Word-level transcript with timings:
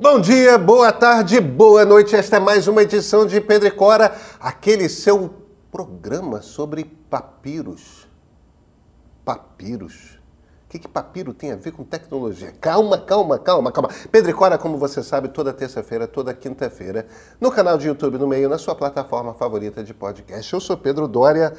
Bom 0.00 0.20
dia, 0.20 0.56
boa 0.56 0.92
tarde, 0.92 1.40
boa 1.40 1.84
noite. 1.84 2.14
Esta 2.14 2.36
é 2.36 2.38
mais 2.38 2.68
uma 2.68 2.82
edição 2.82 3.26
de 3.26 3.40
Pedro 3.40 3.66
e 3.66 3.70
Cora, 3.72 4.14
aquele 4.38 4.88
seu 4.88 5.34
programa 5.72 6.40
sobre 6.40 6.84
papiros. 6.84 8.06
Papiros. 9.24 10.20
O 10.64 10.68
que, 10.68 10.78
que 10.78 10.86
papiro 10.86 11.34
tem 11.34 11.50
a 11.50 11.56
ver 11.56 11.72
com 11.72 11.82
tecnologia? 11.82 12.52
Calma, 12.60 12.96
calma, 12.96 13.40
calma, 13.40 13.72
calma. 13.72 13.90
Pedro 14.12 14.30
e 14.30 14.34
Cora, 14.34 14.56
como 14.56 14.78
você 14.78 15.02
sabe, 15.02 15.30
toda 15.30 15.52
terça-feira, 15.52 16.06
toda 16.06 16.32
quinta-feira, 16.32 17.04
no 17.40 17.50
canal 17.50 17.76
de 17.76 17.88
YouTube, 17.88 18.18
no 18.18 18.28
meio, 18.28 18.48
na 18.48 18.56
sua 18.56 18.76
plataforma 18.76 19.34
favorita 19.34 19.82
de 19.82 19.92
podcast. 19.92 20.52
Eu 20.52 20.60
sou 20.60 20.76
Pedro 20.76 21.08
Dória. 21.08 21.52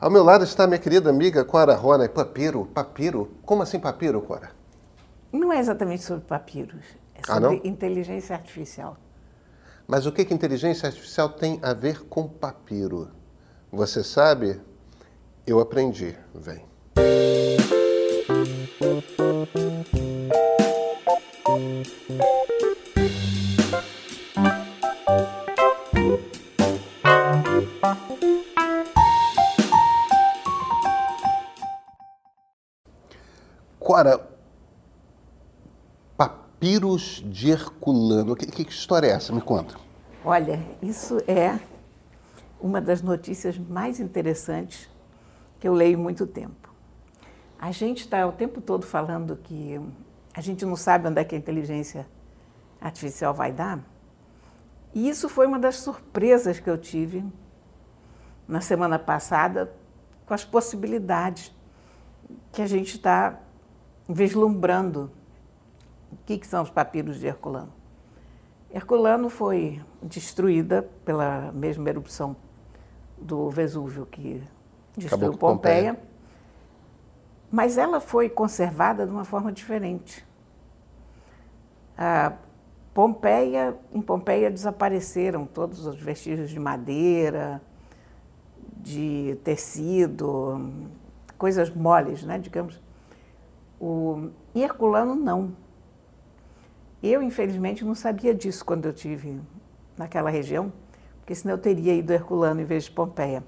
Ao 0.00 0.10
meu 0.10 0.24
lado 0.24 0.42
está 0.42 0.66
minha 0.66 0.80
querida 0.80 1.08
amiga 1.08 1.44
Cora 1.44 1.76
Rona. 1.76 2.08
Papiro, 2.08 2.66
papiro. 2.74 3.30
Como 3.46 3.62
assim 3.62 3.78
papiro, 3.78 4.20
Cora? 4.22 4.50
Não 5.32 5.52
é 5.52 5.60
exatamente 5.60 6.02
sobre 6.02 6.24
papiros, 6.24 6.84
é 7.20 7.32
Ah, 7.32 7.34
sobre 7.34 7.56
não? 7.56 7.60
inteligência 7.64 8.34
artificial. 8.34 8.96
Mas 9.86 10.06
o 10.06 10.12
que, 10.12 10.24
que 10.24 10.32
inteligência 10.32 10.86
artificial 10.86 11.28
tem 11.30 11.58
a 11.62 11.72
ver 11.72 12.04
com 12.04 12.28
papiro? 12.28 13.10
Você 13.72 14.04
sabe? 14.04 14.60
Eu 15.46 15.58
aprendi. 15.60 16.16
Vem. 16.34 16.64
Papiros 36.60 37.24
de 37.24 37.50
Herculano. 37.50 38.36
Que, 38.36 38.44
que 38.44 38.70
história 38.70 39.06
é 39.06 39.12
essa? 39.12 39.32
Me 39.32 39.40
conta. 39.40 39.76
Olha, 40.22 40.62
isso 40.82 41.16
é 41.26 41.58
uma 42.60 42.82
das 42.82 43.00
notícias 43.00 43.56
mais 43.56 43.98
interessantes 43.98 44.86
que 45.58 45.66
eu 45.66 45.72
leio 45.72 45.98
muito 45.98 46.26
tempo. 46.26 46.68
A 47.58 47.72
gente 47.72 48.00
está 48.00 48.26
o 48.26 48.32
tempo 48.32 48.60
todo 48.60 48.84
falando 48.84 49.36
que 49.36 49.80
a 50.34 50.42
gente 50.42 50.66
não 50.66 50.76
sabe 50.76 51.08
onde 51.08 51.18
é 51.18 51.24
que 51.24 51.34
a 51.34 51.38
inteligência 51.38 52.06
artificial 52.78 53.32
vai 53.32 53.52
dar. 53.52 53.80
E 54.94 55.08
isso 55.08 55.30
foi 55.30 55.46
uma 55.46 55.58
das 55.58 55.76
surpresas 55.76 56.60
que 56.60 56.68
eu 56.68 56.76
tive 56.76 57.24
na 58.46 58.60
semana 58.60 58.98
passada 58.98 59.72
com 60.26 60.34
as 60.34 60.44
possibilidades 60.44 61.54
que 62.52 62.60
a 62.60 62.66
gente 62.66 62.96
está 62.96 63.40
vislumbrando. 64.06 65.10
O 66.12 66.16
que, 66.26 66.38
que 66.38 66.46
são 66.46 66.62
os 66.62 66.70
papiros 66.70 67.18
de 67.18 67.26
Herculano? 67.26 67.72
Herculano 68.72 69.28
foi 69.28 69.80
destruída 70.02 70.88
pela 71.04 71.50
mesma 71.52 71.88
erupção 71.88 72.36
do 73.18 73.50
Vesúvio 73.50 74.06
que 74.06 74.42
destruiu 74.96 75.32
Pompeia. 75.36 75.94
Pompeia, 75.94 76.10
mas 77.50 77.76
ela 77.76 78.00
foi 78.00 78.28
conservada 78.28 79.04
de 79.04 79.12
uma 79.12 79.24
forma 79.24 79.52
diferente. 79.52 80.24
A 81.98 82.32
Pompeia, 82.94 83.76
em 83.92 84.00
Pompeia 84.00 84.50
desapareceram 84.50 85.46
todos 85.46 85.84
os 85.86 86.00
vestígios 86.00 86.50
de 86.50 86.58
madeira, 86.58 87.60
de 88.76 89.38
tecido, 89.44 90.72
coisas 91.36 91.70
moles, 91.70 92.22
né, 92.22 92.38
digamos. 92.38 92.80
O, 93.80 94.30
Herculano, 94.54 95.14
não. 95.14 95.52
Eu, 97.02 97.22
infelizmente, 97.22 97.84
não 97.84 97.94
sabia 97.94 98.34
disso 98.34 98.64
quando 98.64 98.84
eu 98.86 98.92
tive 98.92 99.40
naquela 99.96 100.28
região, 100.28 100.72
porque 101.20 101.34
senão 101.34 101.54
eu 101.54 101.58
teria 101.58 101.94
ido 101.94 102.10
a 102.10 102.14
Herculano 102.14 102.60
em 102.60 102.64
vez 102.64 102.84
de 102.84 102.90
Pompeia. 102.90 103.42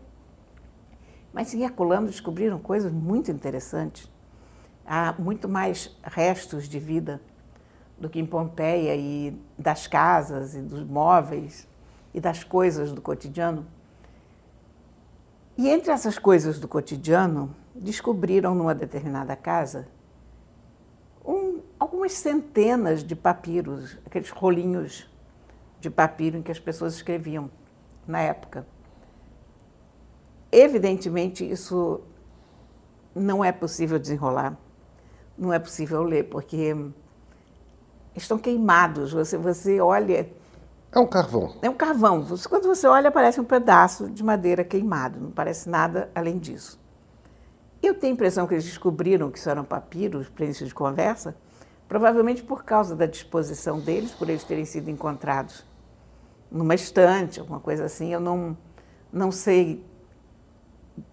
Mas 1.33 1.53
em 1.53 1.63
Herculano 1.63 2.07
descobriram 2.07 2.59
coisas 2.59 2.93
muito 2.93 3.31
interessantes. 3.31 4.11
Há 4.87 5.15
muito 5.19 5.49
mais 5.49 5.95
restos 6.03 6.69
de 6.69 6.79
vida 6.79 7.21
do 7.99 8.09
que 8.09 8.19
em 8.19 8.27
Pompeia 8.27 8.97
e 8.97 9.39
das 9.59 9.87
casas 9.87 10.55
e 10.55 10.61
dos 10.61 10.83
móveis 10.85 11.69
e 12.13 12.21
das 12.21 12.43
coisas 12.43 12.93
do 12.93 13.01
cotidiano. 13.01 13.67
E 15.57 15.69
entre 15.69 15.93
essas 15.93 16.19
coisas 16.19 16.59
do 16.59 16.67
cotidiano, 16.67 17.55
descobriram 17.75 18.55
numa 18.55 18.75
determinada 18.75 19.37
casa 19.37 19.87
algumas 21.83 22.13
centenas 22.13 23.03
de 23.03 23.17
papiros, 23.17 23.99
aqueles 24.07 24.31
rolinhos 24.31 25.11
de 25.81 25.91
papiro 25.91 26.37
em 26.39 26.43
que 26.43 26.53
as 26.53 26.61
pessoas 26.61 26.95
escreviam 26.95 27.51
na 28.07 28.21
época. 28.21 28.65
Evidentemente, 30.53 31.49
isso 31.49 32.01
não 33.13 33.45
é 33.45 33.51
possível 33.51 33.99
desenrolar, 33.99 34.57
não 35.37 35.53
é 35.53 35.59
possível 35.59 36.05
ler, 36.05 36.29
porque 36.29 36.77
estão 38.15 38.39
queimados. 38.39 39.13
Você, 39.13 39.37
você 39.37 39.81
olha, 39.81 40.31
É 40.93 41.01
um 41.01 41.07
carvão. 41.07 41.57
é 41.63 41.69
um 41.69 41.75
carvão. 41.75 42.25
Quando 42.49 42.69
você 42.69 42.87
olha, 42.87 43.11
parece 43.11 43.41
um 43.41 43.45
pedaço 43.45 44.09
de 44.09 44.23
madeira 44.23 44.63
queimado, 44.63 45.19
não 45.19 45.33
parece 45.33 45.69
nada 45.69 46.09
além 46.15 46.39
disso. 46.39 46.81
Eu 47.83 47.95
tenho 47.95 48.13
a 48.13 48.15
impressão 48.15 48.47
que 48.47 48.55
eles 48.55 48.65
descobriram 48.65 49.33
que 49.33 49.39
isso 49.41 49.51
eram 49.51 49.65
papiros 49.65 50.31
início 50.39 50.65
de 50.65 50.73
conversa, 50.73 51.35
provavelmente 51.93 52.43
por 52.43 52.65
causa 52.65 52.97
da 52.97 53.05
disposição 53.05 53.79
deles, 53.79 54.13
por 54.13 54.27
eles 54.31 54.43
terem 54.45 54.65
sido 54.65 54.89
encontrados 54.89 55.63
numa 56.51 56.75
estante, 56.75 57.39
alguma 57.39 57.61
coisa 57.61 57.85
assim. 57.85 58.11
Eu 58.11 58.19
não, 58.19 58.57
não 59.13 59.31
sei 59.31 59.85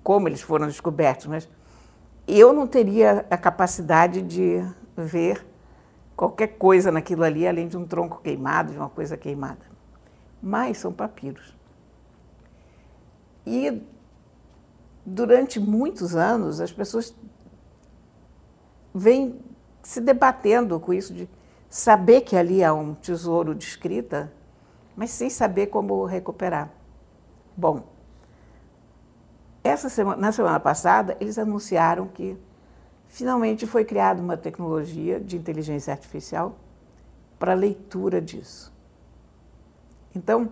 como 0.01 0.29
eles 0.29 0.39
foram 0.39 0.67
descobertos, 0.67 1.25
mas 1.25 1.49
eu 2.25 2.53
não 2.53 2.65
teria 2.65 3.25
a 3.29 3.37
capacidade 3.37 4.21
de 4.21 4.65
ver 4.95 5.45
qualquer 6.15 6.47
coisa 6.47 6.93
naquilo 6.93 7.25
ali, 7.25 7.45
além 7.45 7.67
de 7.67 7.75
um 7.75 7.85
tronco 7.85 8.21
queimado, 8.21 8.71
de 8.71 8.77
uma 8.77 8.89
coisa 8.89 9.17
queimada. 9.17 9.65
Mas 10.41 10.77
são 10.77 10.93
papiros. 10.93 11.53
E 13.45 13.83
durante 15.05 15.59
muitos 15.59 16.15
anos 16.15 16.61
as 16.61 16.71
pessoas 16.71 17.13
vêm 18.95 19.41
se 19.81 20.01
debatendo 20.01 20.79
com 20.79 20.93
isso 20.93 21.13
de 21.13 21.29
saber 21.69 22.21
que 22.21 22.35
ali 22.35 22.63
há 22.63 22.73
um 22.73 22.93
tesouro 22.93 23.53
de 23.53 23.63
escrita, 23.63 24.31
mas 24.95 25.11
sem 25.11 25.29
saber 25.29 25.67
como 25.67 26.03
recuperar. 26.05 26.69
Bom, 27.55 27.83
essa 29.63 29.89
semana, 29.89 30.19
na 30.19 30.31
semana 30.31 30.59
passada 30.59 31.17
eles 31.19 31.37
anunciaram 31.37 32.07
que 32.07 32.37
finalmente 33.07 33.67
foi 33.67 33.83
criada 33.83 34.21
uma 34.21 34.37
tecnologia 34.37 35.19
de 35.19 35.37
inteligência 35.37 35.91
artificial 35.91 36.55
para 37.37 37.53
leitura 37.53 38.21
disso. 38.21 38.73
Então, 40.15 40.51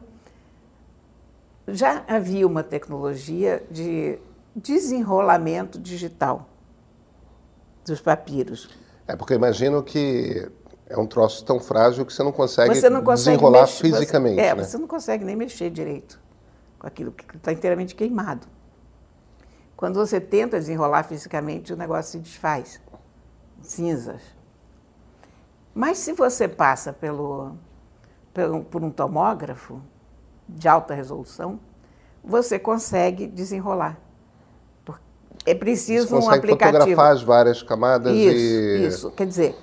já 1.68 2.04
havia 2.08 2.48
uma 2.48 2.64
tecnologia 2.64 3.66
de 3.70 4.18
desenrolamento 4.56 5.78
digital 5.78 6.48
dos 7.86 8.00
papiros. 8.00 8.70
É 9.08 9.16
porque 9.16 9.34
eu 9.34 9.38
imagino 9.38 9.82
que 9.84 10.50
é 10.88 10.98
um 10.98 11.06
troço 11.06 11.44
tão 11.46 11.60
frágil 11.60 12.06
que 12.06 12.14
você 12.14 12.24
não 12.24 12.32
consegue, 12.32 12.76
Você 12.76 12.90
não 12.90 13.04
consegue 13.04 13.38
desenrolar 13.38 13.62
mexer- 13.62 13.90
você- 13.90 14.00
fisicamente. 14.00 14.40
é, 14.40 14.56
né? 14.56 14.64
você 14.64 14.78
não 14.78 14.88
consegue 14.88 15.24
nem 15.24 15.36
mexer 15.36 15.70
direito 15.70 16.20
com 16.80 16.88
aquilo 16.88 17.12
que 17.12 17.36
está 17.38 17.52
inteiramente 17.52 17.96
queimado. 17.96 18.48
Quando 19.76 19.96
você 19.96 20.20
tenta 20.20 20.58
desenrolar 20.60 21.04
fisicamente, 21.04 21.72
o 21.74 21.78
negócio 21.78 22.14
se 22.14 22.20
desfaz, 22.20 22.82
cinzas. 23.62 24.22
Mas 25.74 26.00
se 26.00 26.14
você 26.14 26.48
passa 26.48 26.92
pelo, 26.92 27.54
pelo- 28.34 28.64
por 28.64 28.84
um 28.84 28.90
tomógrafo 28.90 29.80
de 30.50 30.68
alta 30.68 30.94
resolução, 30.96 31.60
você 32.24 32.58
consegue 32.58 33.28
desenrolar. 33.28 34.00
É 35.48 35.52
Você 35.54 35.56
preciso 35.56 36.16
um 36.18 36.30
aplicativo. 36.30 36.78
fotografar 36.80 37.14
as 37.14 37.24
várias 37.24 37.64
camadas 37.64 38.14
Isso, 38.14 38.36
e. 38.36 38.86
isso. 38.88 39.12
Quer 39.12 39.26
dizer, 39.26 39.56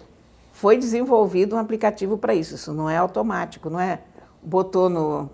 foi 0.50 0.78
desenvolvido 0.78 1.56
um 1.56 1.58
aplicativo 1.58 2.16
para 2.16 2.34
isso. 2.34 2.54
Isso 2.54 2.72
não 2.72 2.88
é 2.88 2.96
automático, 2.96 3.68
não 3.68 3.78
é 3.78 4.00
botou 4.42 4.88
no, 4.88 5.28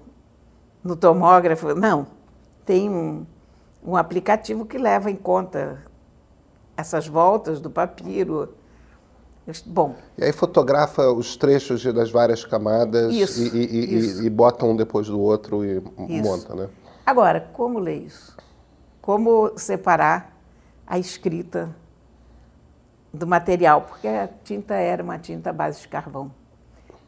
no 0.82 0.96
tomógrafo. 0.96 1.72
Não. 1.76 2.04
Tem 2.66 2.90
um, 2.90 3.24
um 3.86 3.94
aplicativo 3.96 4.66
que 4.66 4.76
leva 4.76 5.08
em 5.08 5.14
conta 5.14 5.84
essas 6.76 7.06
voltas 7.06 7.60
do 7.60 7.70
papiro. 7.70 8.52
Bom, 9.66 9.94
E 10.18 10.24
aí 10.24 10.32
fotografa 10.32 11.10
os 11.12 11.36
trechos 11.36 11.82
das 11.94 12.10
várias 12.10 12.44
camadas 12.44 13.12
Isso, 13.12 13.40
e, 13.40 13.48
e- 13.48 13.66
e- 13.66 13.98
isso. 13.98 14.22
e 14.22 14.30
bota 14.30 14.64
um 14.64 14.76
depois 14.76 15.06
do 15.08 15.18
outro 15.20 15.64
e 15.64 15.78
Isso. 16.08 16.22
monta, 16.22 16.54
né? 16.54 16.68
agora, 17.06 17.48
como 17.52 17.78
ler 17.80 18.02
isso? 18.06 18.36
Como 19.00 19.52
separar 19.56 20.39
a 20.90 20.98
escrita 20.98 21.74
do 23.14 23.26
material? 23.26 23.82
Porque 23.82 24.08
a 24.08 24.28
tinta 24.28 24.74
era 24.74 25.02
uma 25.02 25.18
tinta 25.18 25.50
à 25.50 25.52
base 25.52 25.80
de 25.80 25.88
carvão. 25.88 26.32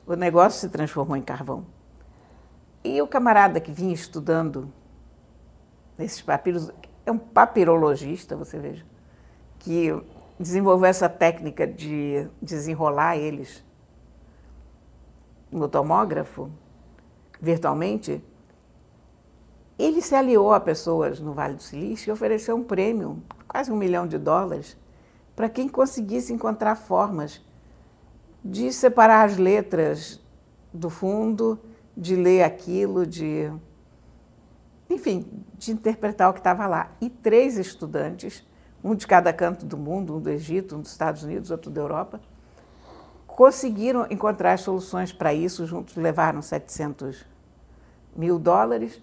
o 0.07 0.15
negócio 0.15 0.61
se 0.61 0.69
transformou 0.69 1.17
em 1.17 1.23
carvão. 1.23 1.67
E 2.85 3.03
o 3.03 3.09
camarada 3.09 3.61
que 3.61 3.73
vinha 3.73 3.93
estudando 3.93 4.73
esses 5.99 6.23
papiros, 6.23 6.71
é 7.05 7.11
um 7.11 7.19
papirologista, 7.19 8.37
você 8.37 8.59
veja, 8.59 8.85
que 9.59 9.89
desenvolveu 10.39 10.87
essa 10.87 11.09
técnica 11.09 11.67
de 11.67 12.27
desenrolar 12.41 13.17
eles 13.17 13.65
no 15.51 15.69
tomógrafo, 15.69 16.51
virtualmente, 17.41 18.23
ele 19.79 20.01
se 20.01 20.15
aliou 20.15 20.53
a 20.53 20.61
pessoas 20.61 21.21
no 21.21 21.33
Vale 21.33 21.55
do 21.55 21.63
Silício 21.63 22.11
e 22.11 22.13
ofereceu 22.13 22.57
um 22.57 22.63
prêmio, 22.63 23.23
quase 23.53 23.71
um 23.71 23.77
milhão 23.77 24.07
de 24.07 24.17
dólares, 24.17 24.79
para 25.37 25.47
quem 25.47 25.69
conseguisse 25.69 26.33
encontrar 26.33 26.75
formas 26.75 27.45
de 28.43 28.73
separar 28.73 29.27
as 29.29 29.37
letras 29.37 30.19
do 30.73 30.89
fundo, 30.89 31.61
de 31.95 32.17
ler 32.17 32.45
aquilo, 32.45 33.07
de. 33.07 33.53
Enfim, 34.89 35.31
de 35.59 35.71
interpretar 35.71 36.31
o 36.31 36.33
que 36.33 36.41
estava 36.41 36.67
lá. 36.67 36.93
E 36.99 37.11
três 37.11 37.59
estudantes, 37.59 38.43
um 38.83 38.95
de 38.95 39.07
cada 39.07 39.35
canto 39.35 39.67
do 39.67 39.77
mundo, 39.77 40.17
um 40.17 40.21
do 40.21 40.31
Egito, 40.31 40.75
um 40.75 40.81
dos 40.81 40.91
Estados 40.91 41.23
Unidos, 41.23 41.51
outro 41.51 41.71
da 41.71 41.83
Europa, 41.83 42.23
conseguiram 43.27 44.07
encontrar 44.09 44.59
soluções 44.59 45.13
para 45.13 45.35
isso, 45.35 45.67
juntos 45.67 45.95
levaram 45.95 46.41
700 46.41 47.27
mil 48.17 48.39
dólares. 48.39 49.01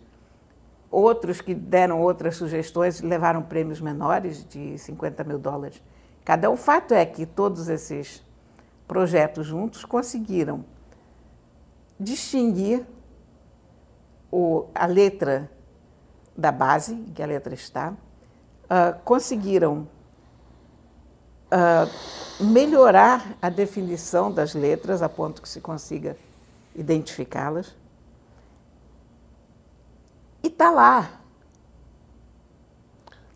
Outros 0.91 1.39
que 1.39 1.53
deram 1.53 2.01
outras 2.01 2.35
sugestões 2.35 3.01
levaram 3.01 3.41
prêmios 3.41 3.79
menores 3.79 4.43
de 4.47 4.77
50 4.77 5.23
mil 5.23 5.37
dólares. 5.37 5.81
Cada. 6.25 6.49
O 6.49 6.57
fato 6.57 6.93
é 6.93 7.05
que 7.05 7.25
todos 7.25 7.69
esses 7.69 8.23
projetos 8.87 9.45
juntos 9.45 9.85
conseguiram 9.85 10.65
distinguir 11.99 12.85
o, 14.31 14.67
a 14.73 14.85
letra 14.85 15.49
da 16.35 16.51
base, 16.51 16.93
em 16.93 17.13
que 17.13 17.21
a 17.21 17.25
letra 17.25 17.53
está, 17.53 17.91
uh, 17.91 18.99
conseguiram 19.03 19.87
uh, 21.51 22.43
melhorar 22.43 23.35
a 23.41 23.49
definição 23.49 24.31
das 24.31 24.53
letras 24.53 25.01
a 25.01 25.09
ponto 25.09 25.41
que 25.41 25.49
se 25.49 25.59
consiga 25.59 26.15
identificá-las. 26.75 27.75
E 30.43 30.47
está 30.47 30.69
lá. 30.71 31.21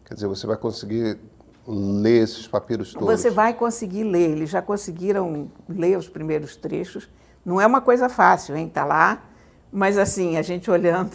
Quer 0.06 0.16
dizer, 0.16 0.28
você 0.28 0.46
vai 0.46 0.58
conseguir 0.58 1.20
ler 1.68 2.24
esses 2.24 2.48
papiros 2.48 2.94
todos? 2.94 3.08
Você 3.08 3.30
vai 3.30 3.54
conseguir 3.54 4.04
ler. 4.04 4.32
Eles 4.32 4.50
já 4.50 4.62
conseguiram 4.62 5.52
ler 5.68 5.98
os 5.98 6.08
primeiros 6.08 6.56
trechos. 6.56 7.10
Não 7.46 7.60
é 7.60 7.66
uma 7.66 7.82
coisa 7.82 8.10
fácil, 8.10 8.56
hein? 8.56 8.68
Está 8.68 8.86
lá. 8.86 9.24
Mas 9.72 9.98
assim, 9.98 10.38
a 10.38 10.42
gente 10.42 10.70
olhando. 10.70 11.12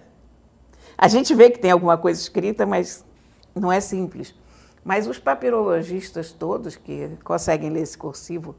a 0.96 1.08
gente 1.08 1.34
vê 1.34 1.50
que 1.50 1.58
tem 1.58 1.70
alguma 1.70 1.98
coisa 1.98 2.20
escrita, 2.20 2.64
mas 2.64 3.04
não 3.54 3.70
é 3.70 3.80
simples. 3.80 4.34
Mas 4.84 5.06
os 5.06 5.18
papirologistas 5.18 6.32
todos 6.32 6.76
que 6.76 7.10
conseguem 7.22 7.70
ler 7.70 7.82
esse 7.82 7.96
cursivo 7.96 8.56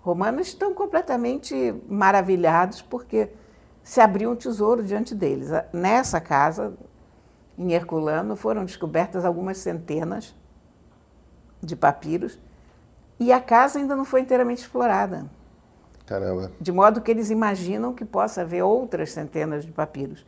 romano 0.00 0.40
estão 0.40 0.74
completamente 0.74 1.74
maravilhados 1.88 2.82
porque 2.82 3.28
se 3.82 4.00
abriu 4.00 4.30
um 4.30 4.36
tesouro 4.36 4.82
diante 4.82 5.14
deles. 5.14 5.48
Nessa 5.72 6.20
casa, 6.20 6.74
em 7.58 7.72
Herculano, 7.72 8.36
foram 8.36 8.64
descobertas 8.64 9.24
algumas 9.24 9.58
centenas 9.58 10.34
de 11.62 11.76
papiros 11.76 12.38
e 13.18 13.32
a 13.32 13.40
casa 13.40 13.78
ainda 13.78 13.94
não 13.94 14.04
foi 14.04 14.20
inteiramente 14.20 14.62
explorada. 14.62 15.26
Caramba. 16.06 16.50
De 16.60 16.72
modo 16.72 17.00
que 17.00 17.10
eles 17.10 17.30
imaginam 17.30 17.94
que 17.94 18.04
possa 18.04 18.42
haver 18.42 18.62
outras 18.62 19.12
centenas 19.12 19.64
de 19.64 19.70
papiros. 19.70 20.26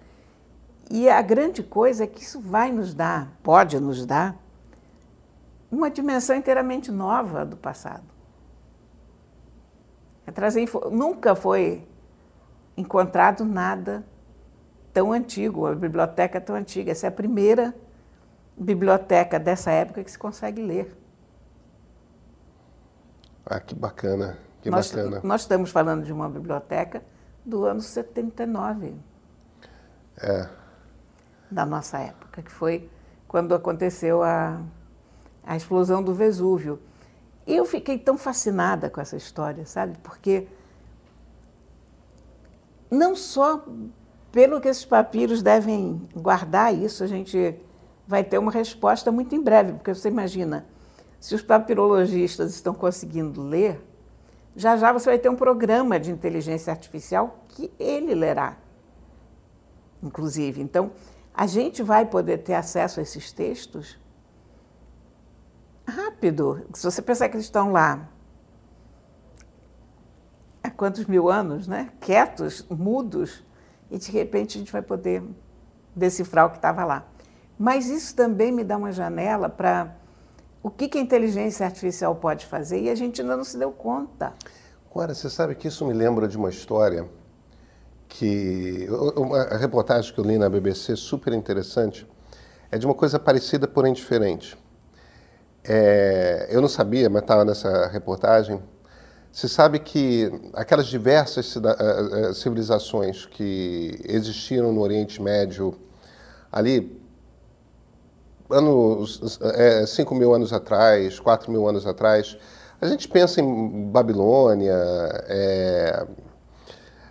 E 0.91 1.09
a 1.09 1.21
grande 1.23 1.63
coisa 1.63 2.05
é 2.05 2.07
que 2.07 2.23
isso 2.23 2.41
vai 2.41 2.71
nos 2.71 2.95
dar, 2.95 3.33
pode 3.43 3.81
nos 3.81 4.05
dar, 4.05 4.37
uma 5.71 5.91
dimensão 5.91 6.37
inteiramente 6.37 6.93
nova 6.93 7.45
do 7.45 7.57
passado. 7.57 8.05
É 10.27 10.31
trazer, 10.31 10.69
nunca 10.91 11.35
foi 11.35 11.87
encontrado 12.77 13.45
nada 13.45 14.05
tão 14.93 15.13
antigo, 15.13 15.67
a 15.67 15.75
biblioteca 15.75 16.41
tão 16.41 16.55
antiga. 16.55 16.93
Essa 16.93 17.07
é 17.07 17.09
a 17.09 17.13
primeira 17.13 17.75
biblioteca 18.57 19.39
dessa 19.39 19.71
época 19.71 20.05
que 20.05 20.11
se 20.11 20.19
consegue 20.19 20.63
ler. 20.63 20.97
Ah, 23.45 23.61
que 23.61 23.75
bacana, 23.75 24.39
que 24.63 24.71
nós, 24.71 24.91
bacana. 24.91 25.21
Nós 25.23 25.43
estamos 25.43 25.71
falando 25.71 26.05
de 26.05 26.13
uma 26.13 26.29
biblioteca 26.29 27.03
do 27.45 27.65
ano 27.65 27.81
79. 27.81 28.95
É. 30.17 30.49
Da 31.51 31.67
nossa 31.67 31.99
época, 31.99 32.43
que 32.43 32.51
foi 32.51 32.89
quando 33.29 33.55
aconteceu 33.55 34.23
a, 34.23 34.61
a 35.45 35.57
explosão 35.57 36.03
do 36.03 36.15
Vesúvio. 36.15 36.81
E 37.47 37.55
eu 37.55 37.65
fiquei 37.67 37.99
tão 37.99 38.17
fascinada 38.17 38.89
com 38.89 39.01
essa 39.01 39.17
história, 39.17 39.67
sabe? 39.67 39.99
Porque 40.03 40.49
não 42.95 43.15
só 43.15 43.65
pelo 44.31 44.61
que 44.61 44.69
esses 44.69 44.85
papiros 44.85 45.43
devem 45.43 46.09
guardar 46.15 46.75
isso, 46.75 47.05
a 47.05 47.07
gente 47.07 47.59
vai 48.07 48.23
ter 48.25 48.39
uma 48.39 48.51
resposta 48.51 49.11
muito 49.13 49.35
em 49.35 49.41
breve, 49.41 49.73
porque 49.75 49.95
você 49.95 50.09
imagina, 50.09 50.67
se 51.21 51.35
os 51.35 51.43
papirologistas 51.43 52.55
estão 52.55 52.75
conseguindo 52.75 53.43
ler, 53.43 53.81
já 54.57 54.77
já 54.77 54.93
você 54.93 55.07
vai 55.07 55.19
ter 55.19 55.29
um 55.29 55.37
programa 55.37 55.99
de 55.99 56.11
inteligência 56.11 56.71
artificial 56.73 57.45
que 57.49 57.73
ele 57.79 58.15
lerá, 58.15 58.57
inclusive. 60.03 60.61
Então, 60.61 60.93
a 61.33 61.47
gente 61.47 61.83
vai 61.83 62.07
poder 62.07 62.39
ter 62.39 62.55
acesso 62.55 63.01
a 63.01 63.03
esses 63.03 63.33
textos 63.33 63.99
rápido. 65.87 66.67
Se 66.75 66.85
você 66.85 67.03
pensar 67.03 67.29
que 67.29 67.37
eles 67.37 67.47
estão 67.47 67.73
lá 67.73 68.09
quantos 70.77 71.07
mil 71.07 71.31
anos, 71.31 71.67
né? 71.67 71.91
quietos, 72.01 72.65
mudos, 72.69 73.43
e 73.91 73.99
de 73.99 74.11
repente 74.11 74.57
a 74.57 74.61
gente 74.61 74.73
vai 74.73 74.83
poder 74.83 75.23
decifrar 75.95 76.47
o 76.47 76.51
que 76.51 76.57
estava 76.57 76.85
lá. 76.85 77.05
Mas 77.59 77.87
isso 77.87 78.15
também 78.17 78.51
me 78.51 78.65
dá 78.65 78.77
uma 78.77 78.93
janela 78.93 79.49
para 79.49 79.97
o 80.63 80.71
que, 80.71 80.89
que 80.89 80.99
a 80.99 81.01
inteligência 81.01 81.67
artificial 81.67 82.15
pode 82.17 82.47
fazer 82.47 82.81
e 82.81 82.91
a 82.91 82.95
gente 82.95 83.21
ainda 83.21 83.37
não 83.37 83.45
se 83.45 83.57
deu 83.57 83.71
conta. 83.71 84.33
Agora, 84.91 85.15
você 85.15 85.29
sabe 85.29 85.55
que 85.55 85.69
isso 85.69 85.85
me 85.87 85.93
lembra 85.93 86.27
de 86.27 86.37
uma 86.37 86.49
história 86.49 87.09
que. 88.09 88.87
Uma 89.17 89.43
reportagem 89.57 90.13
que 90.13 90.19
eu 90.19 90.25
li 90.25 90.39
na 90.39 90.49
BBC, 90.49 90.97
super 90.97 91.33
interessante, 91.33 92.07
é 92.71 92.79
de 92.79 92.87
uma 92.87 92.95
coisa 92.95 93.19
parecida, 93.19 93.67
porém 93.67 93.93
diferente. 93.93 94.57
É, 95.65 96.47
eu 96.51 96.61
não 96.61 96.69
sabia, 96.69 97.09
mas 97.11 97.23
estava 97.23 97.45
nessa 97.45 97.89
reportagem. 97.89 98.63
Se 99.35 99.49
sabe 99.49 99.81
que 99.81 100.31
aquelas 100.53 100.87
diversas 100.87 101.57
eh, 101.57 101.61
eh, 101.61 102.35
civilizações 102.35 103.27
que 103.27 104.01
existiram 104.05 104.73
no 104.73 104.81
Oriente 104.81 105.21
Médio 105.21 105.77
ali 106.53 107.03
anos, 108.49 109.41
é, 109.43 109.85
5 109.87 110.15
mil 110.15 110.33
anos 110.33 110.53
atrás, 110.53 111.19
4 111.19 111.51
mil 111.51 111.69
anos 111.69 111.85
atrás, 111.85 112.39
a 112.81 112.87
gente 112.87 113.09
pensa 113.09 113.41
em 113.41 113.91
Babilônia, 113.91 114.77
é, 115.27 116.07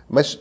mas 0.08 0.40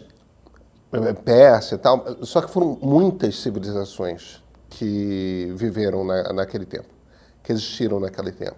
Pérsia 1.26 1.76
e 1.76 1.80
tal, 1.80 2.06
só 2.22 2.42
que 2.42 2.50
foram 2.50 2.80
muitas 2.82 3.42
civilizações 3.42 4.42
que 4.70 5.52
viveram 5.58 6.06
na, 6.06 6.32
naquele 6.32 6.66
tempo 6.66 6.88
que 7.44 7.52
existiram 7.52 8.00
naquele 8.00 8.32
tempo. 8.32 8.56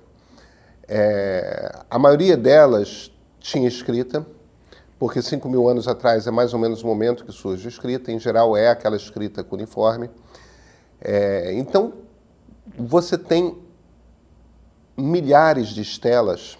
É, 0.87 1.71
a 1.89 1.97
maioria 1.97 2.37
delas 2.37 3.14
tinha 3.45 3.67
escrita, 3.67 4.25
porque 4.97 5.21
5 5.21 5.47
mil 5.47 5.69
anos 5.69 5.87
atrás 5.87 6.25
é 6.25 6.31
mais 6.31 6.51
ou 6.51 6.59
menos 6.59 6.81
o 6.81 6.87
momento 6.87 7.23
que 7.23 7.31
surge 7.31 7.67
a 7.67 7.69
escrita, 7.69 8.11
em 8.11 8.19
geral 8.19 8.57
é 8.57 8.69
aquela 8.69 8.95
escrita 8.95 9.43
cuneiforme. 9.43 10.09
É, 10.99 11.53
então, 11.53 11.93
você 12.75 13.19
tem 13.19 13.55
milhares 14.97 15.67
de 15.67 15.81
estelas. 15.83 16.57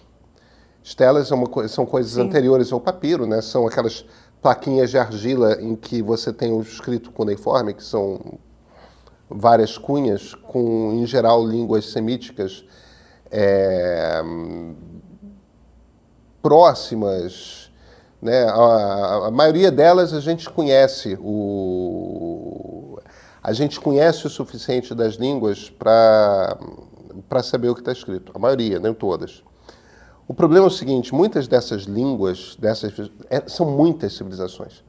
Estelas 0.80 1.26
são, 1.26 1.42
uma, 1.42 1.68
são 1.68 1.84
coisas 1.84 2.12
Sim. 2.12 2.20
anteriores 2.20 2.72
ao 2.72 2.80
papiro, 2.80 3.26
né? 3.26 3.42
são 3.42 3.66
aquelas 3.66 4.04
plaquinhas 4.40 4.90
de 4.90 4.98
argila 4.98 5.60
em 5.60 5.74
que 5.74 6.00
você 6.00 6.32
tem 6.32 6.52
o 6.52 6.60
escrito 6.60 7.10
cuneiforme, 7.10 7.74
que 7.74 7.82
são 7.82 8.38
várias 9.28 9.76
cunhas, 9.76 10.36
com, 10.36 10.92
em 10.92 11.04
geral, 11.04 11.44
línguas 11.44 11.86
semíticas 11.86 12.64
é, 13.28 14.22
próximas. 16.46 17.72
Né? 18.22 18.44
A, 18.44 19.26
a, 19.26 19.30
maioria 19.32 19.68
delas 19.68 20.14
a 20.14 20.20
gente 20.20 20.48
conhece 20.48 21.18
o, 21.20 23.00
a 23.42 23.52
gente 23.52 23.80
conhece 23.80 24.28
o 24.28 24.30
suficiente 24.30 24.94
das 24.94 25.14
línguas 25.14 25.68
para 25.68 26.56
saber 27.42 27.68
o 27.68 27.74
que 27.74 27.80
está 27.80 27.90
escrito. 27.90 28.30
A 28.32 28.38
maioria, 28.38 28.78
nem 28.78 28.94
todas. 28.94 29.42
O 30.28 30.32
problema 30.32 30.66
é 30.66 30.68
o 30.68 30.70
seguinte: 30.70 31.12
muitas 31.12 31.48
dessas 31.48 31.82
línguas, 31.82 32.56
dessas, 32.60 33.10
é, 33.28 33.42
são 33.48 33.66
muitas 33.66 34.12
civilizações. 34.16 34.84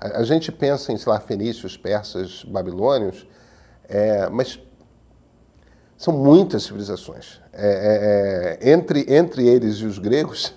A, 0.00 0.20
a, 0.20 0.22
gente 0.22 0.52
pensa 0.52 0.92
em, 0.92 0.96
sei 0.96 1.10
lá, 1.10 1.18
fenícios, 1.18 1.76
persas, 1.76 2.44
babilônios, 2.44 3.26
é, 3.88 4.28
mas 4.28 4.60
são 5.98 6.14
muitas 6.14 6.62
civilizações. 6.62 7.40
É, 7.52 8.58
é, 8.62 8.68
é 8.68 8.72
entre, 8.72 9.12
entre 9.12 9.48
eles 9.48 9.78
e 9.78 9.86
os 9.86 9.98
gregos, 9.98 10.54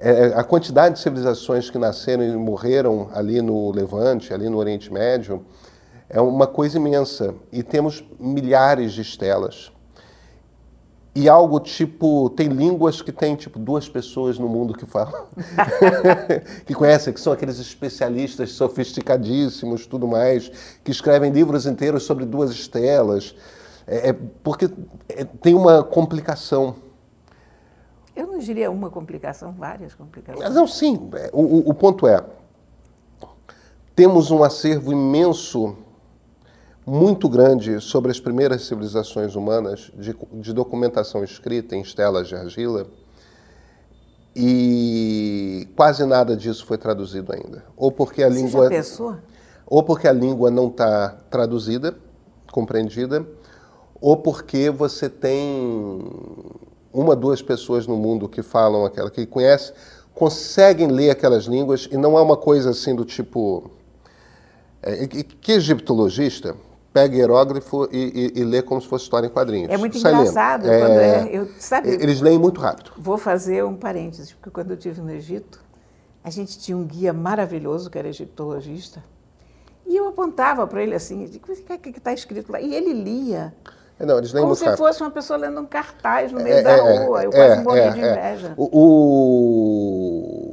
é, 0.00 0.26
a 0.34 0.44
quantidade 0.44 0.94
de 0.94 1.00
civilizações 1.00 1.68
que 1.68 1.78
nasceram 1.78 2.22
e 2.22 2.36
morreram 2.36 3.10
ali 3.12 3.42
no 3.42 3.72
Levante, 3.72 4.32
ali 4.32 4.48
no 4.48 4.56
Oriente 4.56 4.92
Médio, 4.92 5.44
é 6.08 6.20
uma 6.20 6.46
coisa 6.46 6.78
imensa. 6.78 7.34
E 7.52 7.62
temos 7.62 8.04
milhares 8.18 8.92
de 8.92 9.02
estelas. 9.02 9.72
E 11.14 11.28
algo 11.28 11.58
tipo 11.58 12.30
tem 12.30 12.46
línguas 12.46 13.02
que 13.02 13.10
tem 13.10 13.34
tipo 13.34 13.58
duas 13.58 13.88
pessoas 13.88 14.38
no 14.38 14.48
mundo 14.48 14.72
que 14.72 14.86
falam 14.86 15.26
que 16.64 16.72
conhecem 16.74 17.12
que 17.12 17.20
são 17.20 17.32
aqueles 17.32 17.58
especialistas 17.58 18.52
sofisticadíssimos 18.52 19.84
tudo 19.84 20.06
mais 20.06 20.48
que 20.84 20.92
escrevem 20.92 21.32
livros 21.32 21.66
inteiros 21.66 22.04
sobre 22.04 22.24
duas 22.24 22.52
estelas. 22.52 23.34
É, 23.84 24.10
é 24.10 24.16
porque 24.44 24.70
é, 25.08 25.24
tem 25.24 25.54
uma 25.54 25.82
complicação 25.82 26.76
eu 28.18 28.26
não 28.26 28.38
diria 28.38 28.70
uma 28.70 28.90
complicação 28.90 29.52
várias 29.52 29.94
complicações 29.94 30.54
não 30.54 30.66
sim 30.66 31.08
é, 31.14 31.30
o, 31.32 31.70
o 31.70 31.74
ponto 31.74 32.06
é 32.06 32.22
temos 33.94 34.30
um 34.30 34.44
acervo 34.44 34.92
imenso 34.92 35.76
muito 36.88 37.28
grande 37.28 37.80
sobre 37.80 38.10
as 38.10 38.18
primeiras 38.18 38.64
civilizações 38.64 39.34
humanas, 39.34 39.90
de, 39.94 40.16
de 40.32 40.52
documentação 40.54 41.22
escrita 41.22 41.76
em 41.76 41.82
estelas 41.82 42.28
de 42.28 42.34
argila, 42.34 42.86
e 44.34 45.68
quase 45.76 46.06
nada 46.06 46.34
disso 46.36 46.64
foi 46.64 46.78
traduzido 46.78 47.32
ainda. 47.32 47.64
Ou 47.76 47.92
porque 47.92 48.22
a 48.22 48.28
Você 48.28 48.40
língua. 48.40 48.70
Ou 49.66 49.82
porque 49.82 50.08
a 50.08 50.12
língua 50.12 50.50
não 50.50 50.68
está 50.68 51.18
traduzida, 51.28 51.94
compreendida, 52.50 53.26
ou 54.00 54.16
porque 54.16 54.70
você 54.70 55.10
tem 55.10 56.00
uma, 56.92 57.14
duas 57.14 57.42
pessoas 57.42 57.86
no 57.86 57.96
mundo 57.96 58.28
que 58.28 58.42
falam 58.42 58.84
aquela, 58.84 59.10
que 59.10 59.26
conhecem, 59.26 59.74
conseguem 60.14 60.88
ler 60.88 61.10
aquelas 61.10 61.44
línguas, 61.44 61.88
e 61.90 61.96
não 61.96 62.18
é 62.18 62.20
uma 62.20 62.36
coisa 62.36 62.70
assim 62.70 62.94
do 62.94 63.04
tipo. 63.04 63.70
É, 64.82 65.06
que 65.06 65.52
egiptologista 65.52 66.56
pega 66.92 67.16
hierógrafo 67.16 67.88
e, 67.92 68.32
e, 68.34 68.40
e, 68.40 68.44
lê 68.44 68.62
como 68.62 68.80
se 68.80 68.88
fosse 68.88 69.04
história 69.04 69.26
em 69.26 69.30
quadrinhos. 69.30 69.70
É 69.70 69.76
muito 69.76 69.98
Sai 69.98 70.12
engraçado. 70.12 70.62
Quando 70.62 70.72
é, 70.72 71.28
eu, 71.32 71.48
sabe, 71.58 71.90
eles 71.90 72.20
leem 72.20 72.38
muito 72.38 72.60
rápido. 72.60 72.92
Vou 72.96 73.18
fazer 73.18 73.64
um 73.64 73.76
parênteses, 73.76 74.32
porque 74.32 74.50
quando 74.50 74.70
eu 74.70 74.76
estive 74.76 75.00
no 75.00 75.10
Egito, 75.10 75.62
a 76.24 76.30
gente 76.30 76.58
tinha 76.58 76.76
um 76.76 76.84
guia 76.84 77.12
maravilhoso, 77.12 77.90
que 77.90 77.98
era 77.98 78.08
egiptologista, 78.08 79.02
e 79.86 79.96
eu 79.96 80.08
apontava 80.08 80.66
para 80.66 80.82
ele 80.82 80.94
assim, 80.94 81.24
o 81.24 81.78
que 81.78 81.90
está 81.90 82.12
escrito 82.12 82.52
lá? 82.52 82.60
E 82.60 82.74
ele 82.74 82.92
lia. 82.92 83.54
É, 84.00 84.06
não, 84.06 84.18
eles 84.18 84.32
como 84.32 84.54
se 84.54 84.64
rápido. 84.64 84.78
fosse 84.78 85.02
uma 85.02 85.10
pessoa 85.10 85.36
lendo 85.38 85.60
um 85.60 85.66
cartaz 85.66 86.30
no 86.30 86.40
meio 86.40 86.56
é, 86.56 86.62
da 86.62 86.70
é, 86.70 87.04
rua. 87.04 87.24
Eu 87.24 87.30
quase 87.30 87.62
morri 87.62 87.90
de 87.90 87.98
inveja. 87.98 88.54
O, 88.56 88.68
o 88.72 90.48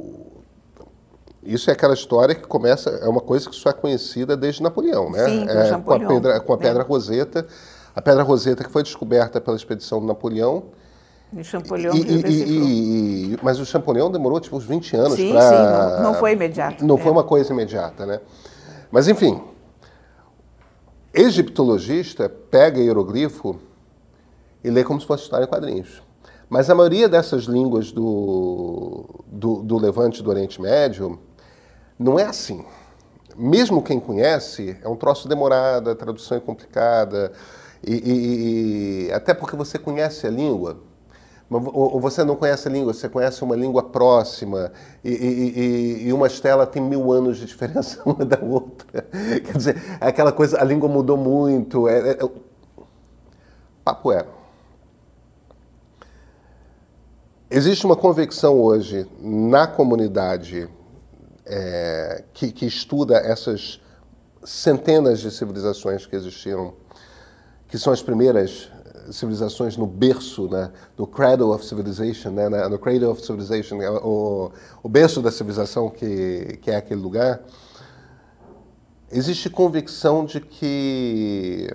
isso 1.46 1.70
é 1.70 1.72
aquela 1.72 1.94
história 1.94 2.34
que 2.34 2.46
começa, 2.46 2.90
é 2.90 3.08
uma 3.08 3.20
coisa 3.20 3.48
que 3.48 3.54
só 3.54 3.70
é 3.70 3.72
conhecida 3.72 4.36
desde 4.36 4.60
Napoleão, 4.62 5.10
né? 5.10 5.24
Sim, 5.26 5.46
é, 5.48 5.78
com 5.78 5.92
a 5.92 5.98
pedra, 6.00 6.40
com 6.40 6.52
a 6.52 6.58
pedra 6.58 6.82
né? 6.82 6.84
Roseta, 6.88 7.46
a 7.94 8.02
pedra 8.02 8.24
Roseta 8.24 8.64
que 8.64 8.70
foi 8.70 8.82
descoberta 8.82 9.40
pela 9.40 9.56
expedição 9.56 10.00
do 10.00 10.06
Napoleão. 10.06 10.64
E 11.32 11.44
Champollion 11.44 11.92
e, 11.92 12.00
e, 12.00 13.32
e, 13.34 13.38
Mas 13.42 13.58
o 13.60 13.66
Champollion 13.66 14.10
demorou 14.10 14.40
tipo 14.40 14.56
uns 14.56 14.64
20 14.64 14.96
anos 14.96 15.08
para. 15.10 15.16
Sim, 15.16 15.32
pra... 15.32 15.42
sim, 15.42 15.56
não, 15.56 16.02
não, 16.02 16.14
foi 16.14 16.32
imediato. 16.32 16.84
Não 16.84 16.96
é. 16.96 16.98
foi 16.98 17.12
uma 17.12 17.24
coisa 17.24 17.52
imediata, 17.52 18.06
né? 18.06 18.20
Mas 18.90 19.06
enfim, 19.08 19.40
egiptologista 21.16 22.28
pega 22.28 22.78
hieroglifo 22.78 23.58
e 24.62 24.70
lê 24.70 24.84
como 24.84 25.00
se 25.00 25.06
fosse 25.06 25.24
história 25.24 25.44
em 25.44 25.48
quadrinhos. 25.48 26.02
Mas 26.48 26.68
a 26.68 26.74
maioria 26.74 27.08
dessas 27.08 27.44
línguas 27.44 27.90
do, 27.90 29.24
do, 29.26 29.62
do 29.62 29.78
Levante 29.78 30.22
do 30.22 30.30
Oriente 30.30 30.60
Médio 30.60 31.18
não 31.98 32.18
é 32.18 32.24
assim. 32.24 32.64
Mesmo 33.34 33.82
quem 33.82 33.98
conhece, 33.98 34.76
é 34.82 34.88
um 34.88 34.96
troço 34.96 35.26
demorado, 35.28 35.90
a 35.90 35.94
tradução 35.94 36.36
é 36.36 36.40
complicada, 36.40 37.32
e, 37.84 37.94
e, 37.94 39.06
e 39.08 39.12
até 39.12 39.34
porque 39.34 39.56
você 39.56 39.78
conhece 39.78 40.26
a 40.26 40.30
língua, 40.30 40.78
ou 41.48 42.00
você 42.00 42.24
não 42.24 42.34
conhece 42.34 42.66
a 42.66 42.70
língua, 42.70 42.92
você 42.92 43.08
conhece 43.08 43.44
uma 43.44 43.54
língua 43.54 43.82
próxima 43.84 44.72
e, 45.04 45.10
e, 45.10 46.08
e, 46.08 46.12
uma 46.12 46.26
estela 46.26 46.66
tem 46.66 46.82
mil 46.82 47.12
anos 47.12 47.38
de 47.38 47.46
diferença 47.46 48.02
uma 48.04 48.24
da 48.24 48.40
outra. 48.42 49.02
Quer 49.44 49.56
dizer, 49.56 49.98
é 50.00 50.08
aquela 50.08 50.32
coisa, 50.32 50.60
a 50.60 50.64
língua 50.64 50.88
mudou 50.88 51.16
muito. 51.16 51.88
É, 51.88 52.10
é, 52.10 52.12
é... 52.12 52.30
Papo 53.84 54.10
é. 54.10 54.26
Existe 57.48 57.86
uma 57.86 57.94
convicção 57.94 58.60
hoje 58.60 59.06
na 59.20 59.68
comunidade 59.68 60.68
é, 61.44 62.24
que, 62.34 62.50
que 62.50 62.66
estuda 62.66 63.18
essas 63.18 63.80
centenas 64.44 65.20
de 65.20 65.30
civilizações 65.30 66.04
que 66.06 66.16
existiram, 66.16 66.74
que 67.68 67.78
são 67.78 67.92
as 67.92 68.02
primeiras 68.02 68.68
civilizações 69.10 69.76
no 69.76 69.86
berço, 69.86 70.48
né, 70.48 70.70
no 70.96 71.06
cradle 71.06 71.50
of 71.52 71.64
civilization, 71.64 72.30
né, 72.30 72.48
no 72.68 72.78
cradle 72.78 73.10
of 73.10 73.24
civilization, 73.24 73.78
o, 74.02 74.50
o 74.82 74.88
berço 74.88 75.20
da 75.20 75.30
civilização 75.30 75.90
que, 75.90 76.58
que 76.62 76.70
é 76.70 76.76
aquele 76.76 77.00
lugar, 77.00 77.40
existe 79.10 79.48
convicção 79.50 80.24
de 80.24 80.40
que 80.40 81.68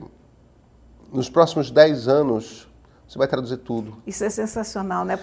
nos 1.11 1.29
próximos 1.29 1.71
10 1.71 2.07
anos 2.07 2.67
você 3.07 3.17
vai 3.17 3.27
traduzir 3.27 3.57
tudo. 3.57 3.97
Isso 4.07 4.23
é 4.23 4.29
sensacional, 4.29 5.03
né? 5.03 5.19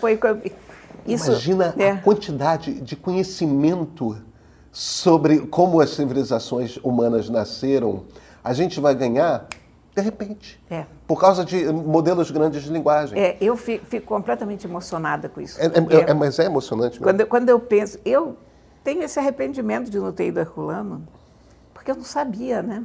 Isso, 1.06 1.30
Imagina 1.30 1.74
é. 1.78 1.92
a 1.92 1.96
quantidade 2.02 2.80
de 2.80 2.94
conhecimento 2.94 4.16
sobre 4.70 5.46
como 5.46 5.80
as 5.80 5.90
civilizações 5.90 6.76
humanas 6.78 7.30
nasceram, 7.30 8.04
a 8.44 8.52
gente 8.52 8.78
vai 8.78 8.94
ganhar 8.94 9.48
de 9.99 10.05
repente. 10.05 10.62
É. 10.71 10.87
Por 11.07 11.21
causa 11.21 11.45
de 11.45 11.67
modelos 11.73 12.31
grandes 12.31 12.62
de 12.62 12.71
linguagem. 12.71 13.19
É, 13.19 13.37
eu 13.40 13.57
fico, 13.57 13.85
fico 13.87 14.07
completamente 14.07 14.67
emocionada 14.67 15.28
com 15.28 15.40
isso. 15.40 15.61
É, 15.61 15.67
é, 15.67 16.11
é 16.11 16.14
mas 16.14 16.38
é 16.38 16.45
emocionante 16.45 17.00
mesmo. 17.00 17.05
Quando, 17.05 17.26
quando 17.26 17.49
eu 17.49 17.59
penso, 17.59 17.99
eu 18.05 18.37
tenho 18.85 19.02
esse 19.02 19.19
arrependimento 19.19 19.90
de 19.90 19.99
não 19.99 20.12
ter 20.12 20.28
ido 20.28 20.38
a 20.38 20.43
Herculano, 20.43 21.07
porque 21.75 21.90
eu 21.90 21.97
não 21.97 22.05
sabia, 22.05 22.62
né? 22.62 22.85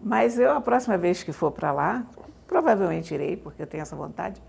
Mas 0.00 0.38
eu, 0.38 0.50
a 0.50 0.60
próxima 0.60 0.98
vez 0.98 1.22
que 1.22 1.32
for 1.32 1.52
para 1.52 1.70
lá, 1.70 2.04
provavelmente 2.48 3.14
irei, 3.14 3.36
porque 3.36 3.62
eu 3.62 3.66
tenho 3.66 3.82
essa 3.82 3.94
vontade. 3.94 4.42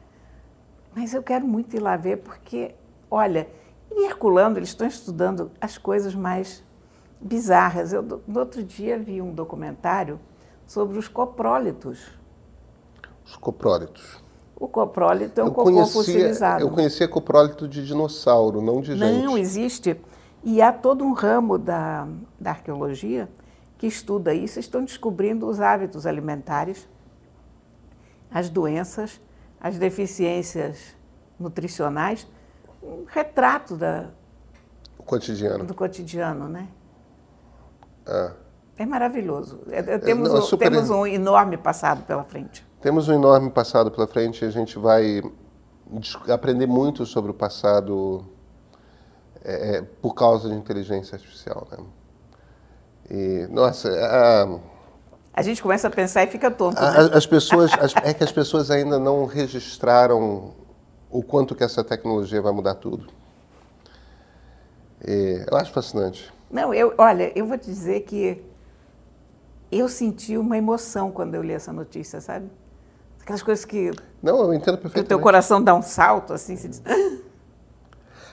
Mas 0.95 1.13
eu 1.13 1.21
quero 1.21 1.45
muito 1.45 1.75
ir 1.75 1.79
lá 1.79 1.95
ver, 1.95 2.17
porque, 2.17 2.73
olha, 3.11 3.47
em 3.91 4.05
Herculano, 4.05 4.57
eles 4.57 4.69
estão 4.69 4.87
estudando 4.87 5.51
as 5.61 5.77
coisas 5.77 6.15
mais 6.15 6.63
bizarras. 7.21 7.93
Eu, 7.93 8.01
no 8.01 8.39
outro 8.39 8.63
dia, 8.63 8.97
vi 8.97 9.21
um 9.21 9.31
documentário 9.31 10.19
sobre 10.73 10.97
os 10.97 11.07
coprólitos. 11.07 12.09
Os 13.23 13.35
coprólitos. 13.35 14.23
O 14.55 14.67
coprólito 14.67 15.39
é 15.39 15.43
um 15.43 15.47
eu 15.47 15.53
cocô 15.53 15.71
conhecia, 15.71 15.93
fossilizado. 15.93 16.63
Eu 16.63 16.69
conhecia 16.69 17.07
coprólito 17.07 17.67
de 17.67 17.85
dinossauro, 17.85 18.61
não 18.61 18.81
de 18.81 18.95
gente. 18.95 19.23
Não, 19.23 19.37
existe. 19.37 19.99
E 20.43 20.61
há 20.61 20.71
todo 20.71 21.03
um 21.03 21.13
ramo 21.13 21.57
da, 21.57 22.07
da 22.39 22.51
arqueologia 22.51 23.29
que 23.77 23.85
estuda 23.85 24.33
isso, 24.33 24.59
estão 24.59 24.83
descobrindo 24.83 25.47
os 25.47 25.59
hábitos 25.59 26.05
alimentares, 26.05 26.87
as 28.31 28.49
doenças, 28.49 29.21
as 29.59 29.77
deficiências 29.77 30.95
nutricionais 31.39 32.27
um 32.81 33.05
retrato 33.05 33.75
da, 33.77 34.09
o 34.97 35.03
cotidiano. 35.03 35.63
do 35.63 35.73
cotidiano, 35.73 36.49
né? 36.49 36.67
É. 38.05 38.42
É 38.77 38.85
maravilhoso. 38.85 39.59
É, 39.69 39.79
é 39.79 39.97
temos, 39.99 40.29
Não, 40.29 40.37
é 40.37 40.41
super... 40.41 40.69
temos 40.69 40.89
um 40.89 41.05
enorme 41.05 41.57
passado 41.57 42.03
pela 42.03 42.23
frente. 42.23 42.65
Temos 42.81 43.07
um 43.07 43.13
enorme 43.13 43.49
passado 43.49 43.91
pela 43.91 44.07
frente. 44.07 44.43
A 44.43 44.49
gente 44.49 44.77
vai 44.79 45.21
aprender 46.29 46.67
muito 46.67 47.05
sobre 47.05 47.31
o 47.31 47.33
passado 47.33 48.25
é, 49.43 49.77
é, 49.77 49.81
por 50.01 50.13
causa 50.15 50.49
de 50.49 50.55
inteligência 50.55 51.15
artificial, 51.15 51.67
né? 51.71 51.77
E, 53.11 53.47
nossa, 53.51 53.89
a, 53.89 54.59
a 55.33 55.41
gente 55.41 55.61
começa 55.61 55.87
a 55.87 55.91
pensar 55.91 56.23
e 56.23 56.27
fica 56.27 56.49
tonto. 56.49 56.81
Né? 56.81 57.09
As 57.13 57.25
pessoas, 57.25 57.71
as, 57.73 57.93
é 58.03 58.13
que 58.13 58.23
as 58.23 58.31
pessoas 58.31 58.71
ainda 58.71 58.97
não 58.97 59.25
registraram 59.25 60.53
o 61.09 61.21
quanto 61.21 61.53
que 61.53 61.63
essa 61.63 61.83
tecnologia 61.83 62.41
vai 62.41 62.53
mudar 62.53 62.75
tudo. 62.75 63.07
E 65.05 65.45
eu 65.51 65.57
acho 65.57 65.71
fascinante. 65.71 66.33
Não, 66.49 66.73
eu, 66.73 66.93
olha, 66.97 67.31
eu 67.35 67.45
vou 67.45 67.57
te 67.57 67.65
dizer 67.65 68.01
que 68.01 68.41
eu 69.79 69.89
senti 69.89 70.37
uma 70.37 70.57
emoção 70.57 71.11
quando 71.11 71.35
eu 71.35 71.41
li 71.41 71.53
essa 71.53 71.71
notícia, 71.71 72.21
sabe? 72.21 72.49
Aquelas 73.21 73.41
coisas 73.41 73.63
que. 73.65 73.91
Não, 74.21 74.39
eu 74.39 74.53
entendo 74.53 74.77
perfeitamente. 74.77 74.93
Que 74.93 74.99
o 74.99 75.03
teu 75.03 75.19
coração 75.19 75.61
dá 75.61 75.73
um 75.73 75.81
salto, 75.81 76.33
assim, 76.33 76.57
se 76.57 76.67
diz. 76.67 76.81
Ah! 76.85 77.23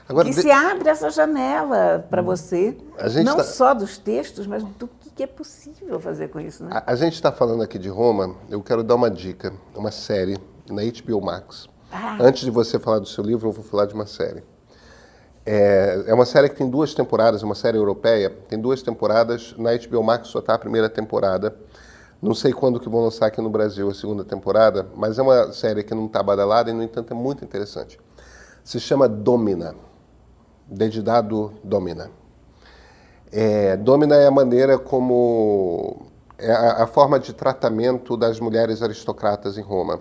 Agora, 0.09 0.29
que 0.29 0.35
de... 0.35 0.43
se 0.43 0.51
abre 0.51 0.89
essa 0.89 1.09
janela 1.09 2.05
para 2.11 2.21
você, 2.21 2.77
não 3.25 3.37
tá... 3.37 3.45
só 3.45 3.73
dos 3.73 3.97
textos, 3.97 4.45
mas 4.45 4.65
do 4.65 4.91
que 5.15 5.23
é 5.23 5.27
possível 5.27 6.01
fazer 6.01 6.29
com 6.29 6.41
isso. 6.41 6.65
Né? 6.65 6.71
A, 6.73 6.93
a 6.93 6.97
gente 6.97 7.15
está 7.15 7.31
falando 7.31 7.63
aqui 7.63 7.79
de 7.79 7.89
Roma, 7.89 8.35
eu 8.49 8.61
quero 8.61 8.83
dar 8.83 8.97
uma 8.97 9.09
dica, 9.09 9.53
uma 9.77 9.93
série 9.93 10.37
na 10.69 10.83
HBO 10.83 11.21
Max. 11.21 11.69
Ah. 11.93 12.17
Antes 12.19 12.43
de 12.43 12.51
você 12.51 12.79
falar 12.79 12.99
do 12.99 13.07
seu 13.07 13.23
livro, 13.23 13.49
eu 13.49 13.53
vou 13.53 13.63
falar 13.63 13.87
de 13.87 13.95
uma 13.95 14.07
série. 14.07 14.43
É, 15.45 16.05
é 16.07 16.15
uma 16.15 16.27
série 16.27 16.49
que 16.49 16.57
tem 16.57 16.69
duas 16.69 16.93
temporadas, 16.93 17.43
uma 17.43 17.55
série 17.55 17.79
europeia, 17.79 18.31
tem 18.49 18.61
duas 18.61 18.83
temporadas. 18.83 19.55
Na 19.57 19.71
HBO 19.77 20.03
Max 20.03 20.29
só 20.29 20.41
está 20.41 20.55
a 20.55 20.59
primeira 20.59 20.89
temporada. 20.89 21.57
Não 22.21 22.35
sei 22.35 22.53
quando 22.53 22.79
que 22.79 22.89
vão 22.89 23.05
lançar 23.05 23.27
aqui 23.27 23.41
no 23.41 23.49
Brasil 23.49 23.89
a 23.89 23.95
segunda 23.95 24.25
temporada, 24.25 24.87
mas 24.95 25.19
é 25.19 25.23
uma 25.23 25.53
série 25.53 25.83
que 25.83 25.95
não 25.95 26.07
está 26.07 26.23
badalada 26.23 26.71
e, 26.71 26.73
no 26.75 26.83
entanto, 26.83 27.13
é 27.13 27.17
muito 27.17 27.45
interessante. 27.45 27.99
Se 28.63 28.79
chama 28.79 29.09
Domina. 29.09 29.75
Dedidado 30.67 31.55
Domina. 31.65 32.11
É, 33.33 33.77
Domina 33.77 34.17
é 34.17 34.27
a 34.27 34.31
maneira 34.31 34.79
como... 34.79 36.07
É 36.39 36.53
a, 36.53 36.85
a 36.85 36.87
forma 36.87 37.19
de 37.19 37.33
tratamento 37.33 38.17
das 38.17 38.39
mulheres 38.39 38.83
aristocratas 38.83 39.57
em 39.57 39.63
Roma. 39.63 40.01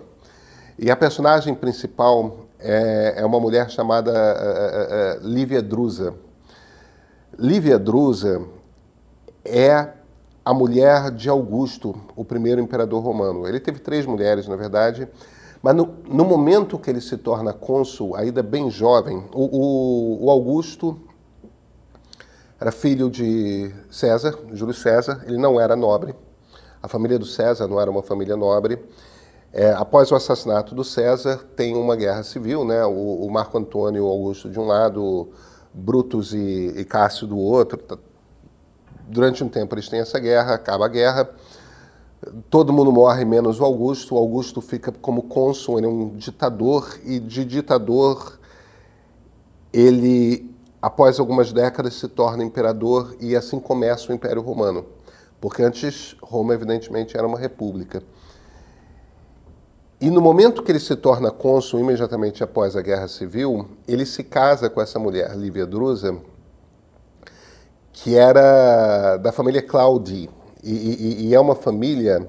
E 0.78 0.90
a 0.90 0.96
personagem 0.96 1.54
principal 1.54 2.46
é, 2.62 3.14
é 3.16 3.24
uma 3.24 3.40
mulher 3.40 3.70
chamada 3.70 4.12
uh, 4.12 5.26
Lívia 5.26 5.62
Drusa. 5.62 6.14
Lívia 7.38 7.78
Drusa 7.78 8.42
é 9.44 9.88
a 10.44 10.54
mulher 10.54 11.10
de 11.10 11.28
Augusto, 11.28 11.94
o 12.16 12.24
primeiro 12.24 12.60
imperador 12.60 13.02
romano. 13.02 13.46
Ele 13.46 13.60
teve 13.60 13.78
três 13.78 14.06
mulheres, 14.06 14.46
na 14.48 14.56
verdade, 14.56 15.08
mas 15.62 15.74
no, 15.74 15.94
no 16.08 16.24
momento 16.24 16.78
que 16.78 16.90
ele 16.90 17.00
se 17.00 17.16
torna 17.16 17.52
cônsul, 17.52 18.16
ainda 18.16 18.42
bem 18.42 18.70
jovem, 18.70 19.24
o, 19.32 19.44
o, 19.44 20.24
o 20.26 20.30
Augusto 20.30 20.98
era 22.58 22.72
filho 22.72 23.10
de 23.10 23.70
César, 23.90 24.38
Júlio 24.52 24.74
César, 24.74 25.24
ele 25.26 25.38
não 25.38 25.60
era 25.60 25.76
nobre, 25.76 26.14
a 26.82 26.88
família 26.88 27.18
do 27.18 27.26
César 27.26 27.68
não 27.68 27.80
era 27.80 27.90
uma 27.90 28.02
família 28.02 28.36
nobre. 28.36 28.78
É, 29.52 29.72
após 29.72 30.12
o 30.12 30.14
assassinato 30.14 30.74
do 30.74 30.84
César, 30.84 31.44
tem 31.56 31.76
uma 31.76 31.96
guerra 31.96 32.22
civil, 32.22 32.64
né? 32.64 32.84
o, 32.84 33.26
o 33.26 33.30
Marco 33.30 33.58
Antônio 33.58 34.06
Augusto 34.06 34.48
de 34.48 34.60
um 34.60 34.66
lado, 34.66 35.28
Brutus 35.74 36.32
e, 36.32 36.74
e 36.76 36.84
Cássio 36.84 37.26
do 37.26 37.36
outro, 37.36 37.78
durante 39.08 39.42
um 39.42 39.48
tempo 39.48 39.74
eles 39.74 39.88
têm 39.88 40.00
essa 40.00 40.18
guerra, 40.20 40.54
acaba 40.54 40.86
a 40.86 40.88
guerra, 40.88 41.28
todo 42.48 42.72
mundo 42.72 42.92
morre 42.92 43.24
menos 43.24 43.60
o 43.60 43.64
Augusto. 43.64 44.14
O 44.14 44.18
Augusto 44.18 44.60
fica 44.60 44.92
como 44.92 45.24
cônsul, 45.24 45.78
ele 45.78 45.86
é 45.86 45.90
um 45.90 46.10
ditador, 46.10 46.98
e 47.04 47.18
de 47.18 47.44
ditador 47.44 48.38
ele, 49.72 50.54
após 50.80 51.18
algumas 51.18 51.52
décadas, 51.52 51.94
se 51.94 52.08
torna 52.08 52.44
imperador 52.44 53.16
e 53.20 53.36
assim 53.36 53.58
começa 53.58 54.12
o 54.12 54.14
Império 54.14 54.42
Romano. 54.42 54.86
Porque 55.40 55.62
antes 55.62 56.16
Roma, 56.22 56.54
evidentemente, 56.54 57.16
era 57.16 57.26
uma 57.26 57.38
república. 57.38 58.02
E 60.00 60.08
no 60.08 60.22
momento 60.22 60.62
que 60.62 60.72
ele 60.72 60.80
se 60.80 60.96
torna 60.96 61.30
cônsul, 61.30 61.78
imediatamente 61.78 62.42
após 62.42 62.74
a 62.74 62.80
Guerra 62.80 63.06
Civil, 63.06 63.68
ele 63.86 64.06
se 64.06 64.24
casa 64.24 64.70
com 64.70 64.80
essa 64.80 64.98
mulher, 64.98 65.36
Lívia 65.36 65.66
Drusa, 65.66 66.16
que 67.92 68.16
era 68.16 69.18
da 69.18 69.30
família 69.30 69.60
Claudi. 69.60 70.30
E, 70.64 70.72
e, 70.72 71.26
e, 71.26 71.34
é 71.34 71.40
uma 71.40 71.54
família 71.54 72.26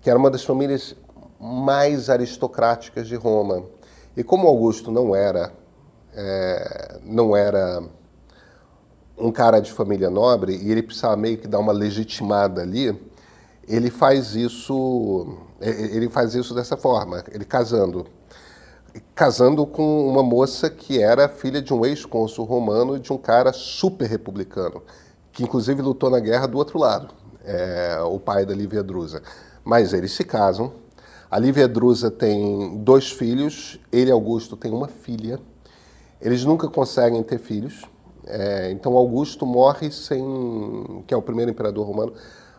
que 0.00 0.08
era 0.08 0.18
uma 0.18 0.30
das 0.30 0.42
famílias 0.42 0.96
mais 1.38 2.08
aristocráticas 2.08 3.06
de 3.06 3.16
Roma. 3.16 3.64
E 4.16 4.24
como 4.24 4.48
Augusto 4.48 4.90
não 4.90 5.14
era, 5.14 5.52
é, 6.14 7.00
não 7.04 7.36
era 7.36 7.82
um 9.18 9.30
cara 9.30 9.60
de 9.60 9.70
família 9.72 10.08
nobre, 10.08 10.56
e 10.56 10.70
ele 10.70 10.82
precisava 10.82 11.16
meio 11.16 11.36
que 11.36 11.46
dar 11.46 11.58
uma 11.58 11.72
legitimada 11.72 12.62
ali, 12.62 12.98
ele 13.68 13.90
faz 13.90 14.34
isso, 14.34 15.38
ele 15.60 16.08
faz 16.08 16.34
isso 16.34 16.54
dessa 16.54 16.76
forma, 16.76 17.22
ele 17.32 17.44
casando 17.44 18.06
casando 19.14 19.66
com 19.66 20.08
uma 20.08 20.22
moça 20.22 20.70
que 20.70 21.02
era 21.02 21.28
filha 21.28 21.60
de 21.60 21.72
um 21.72 21.84
ex-cônsul 21.84 22.44
romano 22.44 22.96
e 22.96 23.00
de 23.00 23.12
um 23.12 23.18
cara 23.18 23.52
super 23.52 24.08
republicano, 24.08 24.82
que 25.32 25.42
inclusive 25.42 25.82
lutou 25.82 26.10
na 26.10 26.20
guerra 26.20 26.46
do 26.46 26.58
outro 26.58 26.78
lado, 26.78 27.14
é, 27.44 28.00
o 28.02 28.18
pai 28.18 28.44
da 28.44 28.54
Lívia 28.54 28.82
Drusa. 28.82 29.22
Mas 29.64 29.92
eles 29.92 30.12
se 30.12 30.24
casam. 30.24 30.72
A 31.30 31.38
Lívia 31.38 31.68
Drusa 31.68 32.10
tem 32.10 32.78
dois 32.78 33.10
filhos, 33.10 33.78
ele, 33.92 34.10
Augusto, 34.10 34.56
tem 34.56 34.72
uma 34.72 34.88
filha. 34.88 35.38
Eles 36.20 36.44
nunca 36.44 36.68
conseguem 36.68 37.22
ter 37.22 37.38
filhos. 37.38 37.82
É, 38.26 38.70
então 38.70 38.96
Augusto 38.96 39.44
morre 39.46 39.90
sem, 39.90 41.02
que 41.06 41.14
é 41.14 41.16
o 41.16 41.22
primeiro 41.22 41.50
imperador 41.50 41.86
romano, 41.86 42.12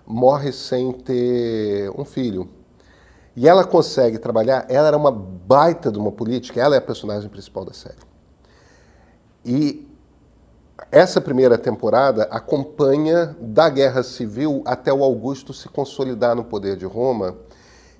morre 0.10 0.52
sem 0.52 0.91
ter 0.91 1.91
um 1.91 2.04
filho. 2.04 2.50
E 3.36 3.48
ela 3.48 3.63
consegue 3.63 4.17
trabalhar, 4.17 4.65
ela 4.67 4.88
era 4.88 4.98
uma 4.98 5.12
baita 5.12 5.91
de 5.91 6.00
uma 6.00 6.12
política, 6.12 6.60
ela 6.60 6.76
é 6.76 6.80
a 6.80 6.82
personagem 6.82 7.30
principal 7.30 7.63
da 7.63 7.74
série. 7.74 7.95
E 9.45 9.88
essa 10.91 11.22
primeira 11.22 11.58
temporada 11.58 12.24
acompanha 12.32 13.36
da 13.39 13.69
Guerra 13.69 14.02
Civil 14.02 14.63
até 14.65 14.91
o 14.91 15.04
Augusto 15.04 15.54
se 15.54 15.69
consolidar 15.69 16.36
no 16.36 16.43
poder 16.43 16.76
de 16.76 16.86
Roma 16.86 17.38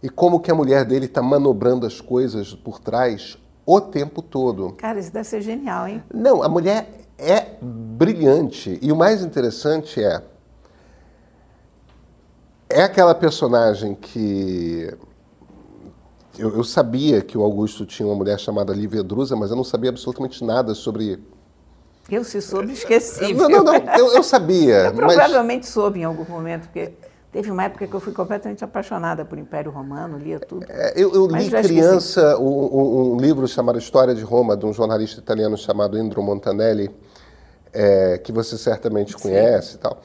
e 0.02 0.10
como 0.10 0.40
que 0.40 0.50
a 0.50 0.56
mulher 0.56 0.86
dele 0.86 1.06
está 1.06 1.22
manobrando 1.22 1.86
as 1.86 2.02
coisas 2.02 2.54
por 2.56 2.80
trás 2.80 3.38
o 3.66 3.80
tempo 3.80 4.22
todo. 4.22 4.74
Cara, 4.74 5.00
isso 5.00 5.14
deve 5.14 5.28
ser 5.28 5.42
genial, 5.42 5.88
hein? 5.88 6.04
Não, 6.12 6.42
a 6.42 6.50
mulher 6.50 6.90
é 7.18 7.58
brilhante. 7.62 8.80
E 8.82 8.92
o 8.92 8.96
mais 8.96 9.22
interessante 9.22 10.04
é. 10.04 10.24
É 12.70 12.84
aquela 12.84 13.16
personagem 13.16 13.96
que 13.96 14.94
eu, 16.38 16.56
eu, 16.56 16.64
sabia 16.64 17.22
que 17.22 17.38
o 17.38 17.42
Augusto 17.42 17.86
tinha 17.86 18.08
uma 18.08 18.16
mulher 18.16 18.40
chamada 18.40 18.72
Lívia 18.74 19.04
Drusa, 19.04 19.36
mas 19.36 19.50
eu 19.50 19.56
não 19.56 19.64
sabia 19.64 19.90
absolutamente 19.90 20.44
nada 20.44 20.76
sobre. 20.76 21.20
Eu 22.10 22.24
se 22.24 22.42
soube, 22.42 22.72
esqueci. 22.72 23.34
Não, 23.34 23.50
não, 23.50 23.64
não, 23.64 23.76
eu, 23.76 24.14
eu 24.14 24.24
sabia. 24.24 24.86
eu 24.86 24.94
mas... 24.94 25.16
provavelmente 25.16 25.68
soube 25.68 26.00
em 26.00 26.04
algum 26.04 26.24
momento, 26.32 26.68
porque 26.68 26.94
teve 27.32 27.50
uma 27.50 27.64
época 27.64 27.88
que 27.88 27.94
eu 27.94 28.00
fui 28.00 28.14
completamente 28.14 28.64
apaixonada 28.64 29.26
por 29.26 29.38
Império 29.38 29.72
Romano, 29.72 30.18
lia 30.18 30.40
tudo. 30.40 30.66
É, 30.70 30.94
eu, 30.96 31.14
eu 31.14 31.26
li 31.26 31.50
criança 31.50 32.38
um, 32.38 32.44
um, 32.44 33.14
um, 33.14 33.18
livro 33.18 33.48
chamado 33.48 33.80
História 33.80 34.14
de 34.14 34.24
Roma, 34.24 34.56
de 34.56 34.66
um 34.66 34.72
jornalista 34.74 35.20
italiano 35.20 35.58
chamado 35.58 35.98
Indro 35.98 36.22
Montanelli, 36.22 36.90
é, 37.74 38.20
que 38.20 38.32
você 38.32 38.58
certamente 38.58 39.14
Sim. 39.14 39.20
conhece 39.20 39.76
e 39.76 39.80
tal. 39.80 40.02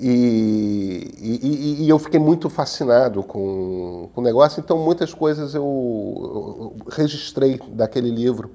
E, 0.00 1.10
e, 1.18 1.84
e, 1.84 1.88
eu 1.88 1.98
fiquei 1.98 2.20
muito 2.20 2.48
fascinado 2.48 3.24
com, 3.24 4.08
com 4.14 4.20
o 4.20 4.24
negócio, 4.24 4.60
então 4.60 4.78
muitas 4.78 5.12
coisas 5.12 5.54
eu, 5.54 5.64
eu, 5.64 6.76
registrei 6.88 7.60
daquele 7.70 8.08
livro. 8.08 8.52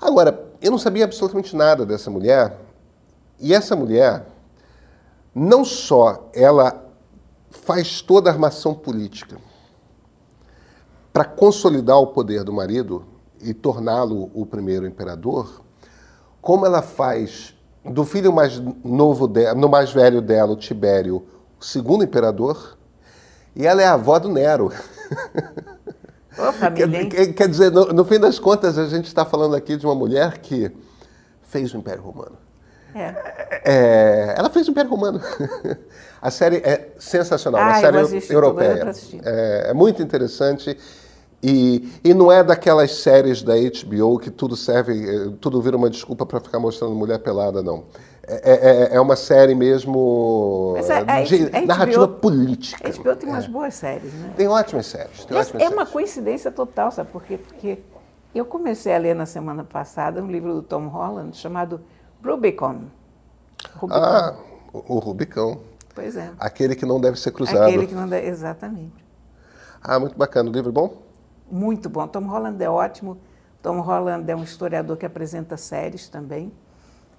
Agora, 0.00 0.50
eu 0.62 0.70
não 0.70 0.78
sabia 0.78 1.04
absolutamente 1.04 1.54
nada 1.54 1.84
dessa 1.84 2.10
mulher, 2.10 2.58
e 3.38 3.52
essa 3.52 3.76
mulher, 3.76 4.26
não 5.34 5.62
só 5.62 6.30
ela 6.32 6.90
faz 7.50 8.00
toda 8.00 8.30
a 8.30 8.32
armação 8.32 8.74
política 8.74 9.36
para 11.12 11.26
consolidar 11.26 11.98
o 11.98 12.08
poder 12.08 12.44
do 12.44 12.52
marido 12.52 13.04
e 13.42 13.52
torná-lo 13.52 14.30
o 14.32 14.46
primeiro 14.46 14.86
imperador, 14.86 15.62
como 16.40 16.64
ela 16.64 16.80
faz 16.80 17.53
do 17.84 18.04
filho 18.04 18.32
mais 18.32 18.58
novo 18.82 19.28
dela, 19.28 19.54
no 19.54 19.68
mais 19.68 19.92
velho 19.92 20.22
dela, 20.22 20.52
o 20.52 20.56
Tibério, 20.56 21.26
o 21.60 21.64
segundo 21.64 22.04
imperador, 22.04 22.76
e 23.54 23.66
ela 23.66 23.82
é 23.82 23.86
a 23.86 23.94
avó 23.94 24.18
do 24.18 24.28
Nero. 24.28 24.72
Ô, 26.36 26.52
família, 26.52 27.06
quer, 27.08 27.32
quer, 27.32 27.48
dizer, 27.48 27.70
no, 27.70 27.86
no, 27.86 28.04
fim 28.04 28.18
das 28.18 28.38
contas, 28.38 28.76
a 28.78 28.86
gente 28.86 29.06
está 29.06 29.24
falando 29.24 29.54
aqui 29.54 29.76
de 29.76 29.86
uma 29.86 29.94
mulher 29.94 30.38
que 30.38 30.72
fez 31.42 31.72
o 31.72 31.76
Império 31.76 32.02
Romano. 32.02 32.36
É. 32.94 33.14
É, 33.64 34.34
ela 34.36 34.50
fez 34.50 34.66
o 34.66 34.70
Império 34.70 34.90
Romano. 34.90 35.20
a 36.20 36.30
série 36.30 36.56
é 36.56 36.92
sensacional, 36.98 37.60
ah, 37.60 37.76
a 37.76 37.80
série 37.80 38.32
europeia. 38.32 38.92
É, 39.24 39.70
é 39.70 39.74
muito 39.74 40.02
interessante. 40.02 40.76
E, 41.46 42.00
e 42.02 42.14
não 42.14 42.32
é 42.32 42.42
daquelas 42.42 42.90
séries 42.90 43.42
da 43.42 43.52
HBO 43.52 44.18
que 44.18 44.30
tudo 44.30 44.56
serve, 44.56 44.92
eh, 44.94 45.30
tudo 45.42 45.60
vira 45.60 45.76
uma 45.76 45.90
desculpa 45.90 46.24
para 46.24 46.40
ficar 46.40 46.58
mostrando 46.58 46.94
mulher 46.94 47.18
pelada, 47.18 47.62
não. 47.62 47.84
É, 48.26 48.34
é, 48.34 48.94
é, 48.94 48.96
é 48.96 49.00
uma 49.00 49.14
série 49.14 49.54
mesmo 49.54 50.72
Mas 50.74 50.88
a, 50.88 51.00
a, 51.00 51.20
de 51.20 51.66
narrativa 51.66 52.08
política. 52.08 52.88
A 52.88 52.90
HBO 52.90 53.14
tem 53.14 53.28
umas 53.28 53.44
é. 53.44 53.48
boas 53.48 53.74
séries, 53.74 54.10
né? 54.14 54.32
Tem 54.34 54.48
ótimas 54.48 54.86
séries. 54.86 55.26
Tem 55.26 55.36
ótimas 55.36 55.60
é 55.60 55.64
séries. 55.66 55.74
uma 55.74 55.84
coincidência 55.84 56.50
total, 56.50 56.90
sabe 56.90 57.10
por 57.10 57.22
quê? 57.22 57.36
Porque 57.36 57.78
eu 58.34 58.46
comecei 58.46 58.94
a 58.94 58.98
ler 58.98 59.14
na 59.14 59.26
semana 59.26 59.64
passada 59.64 60.22
um 60.22 60.30
livro 60.30 60.54
do 60.54 60.62
Tom 60.62 60.88
Holland 60.88 61.36
chamado 61.36 61.82
Rubicon. 62.24 62.84
Rubicon. 63.74 64.00
Ah, 64.00 64.34
o, 64.72 64.94
o 64.94 64.98
Rubicão. 64.98 65.60
Pois 65.94 66.16
é. 66.16 66.30
Aquele 66.40 66.74
que 66.74 66.86
não 66.86 66.98
deve 66.98 67.20
ser 67.20 67.32
cruzado. 67.32 67.64
Aquele 67.64 67.86
que 67.86 67.94
não 67.94 68.08
deve, 68.08 68.26
exatamente. 68.28 69.04
Ah, 69.82 70.00
muito 70.00 70.16
bacana. 70.16 70.48
O 70.48 70.52
livro 70.52 70.72
bom? 70.72 71.03
Muito 71.54 71.88
bom. 71.88 72.08
Tom 72.08 72.26
Holland 72.26 72.62
é 72.62 72.68
ótimo, 72.68 73.16
Tom 73.62 73.80
Holland 73.80 74.28
é 74.28 74.34
um 74.34 74.42
historiador 74.42 74.96
que 74.96 75.06
apresenta 75.06 75.56
séries 75.56 76.08
também. 76.08 76.52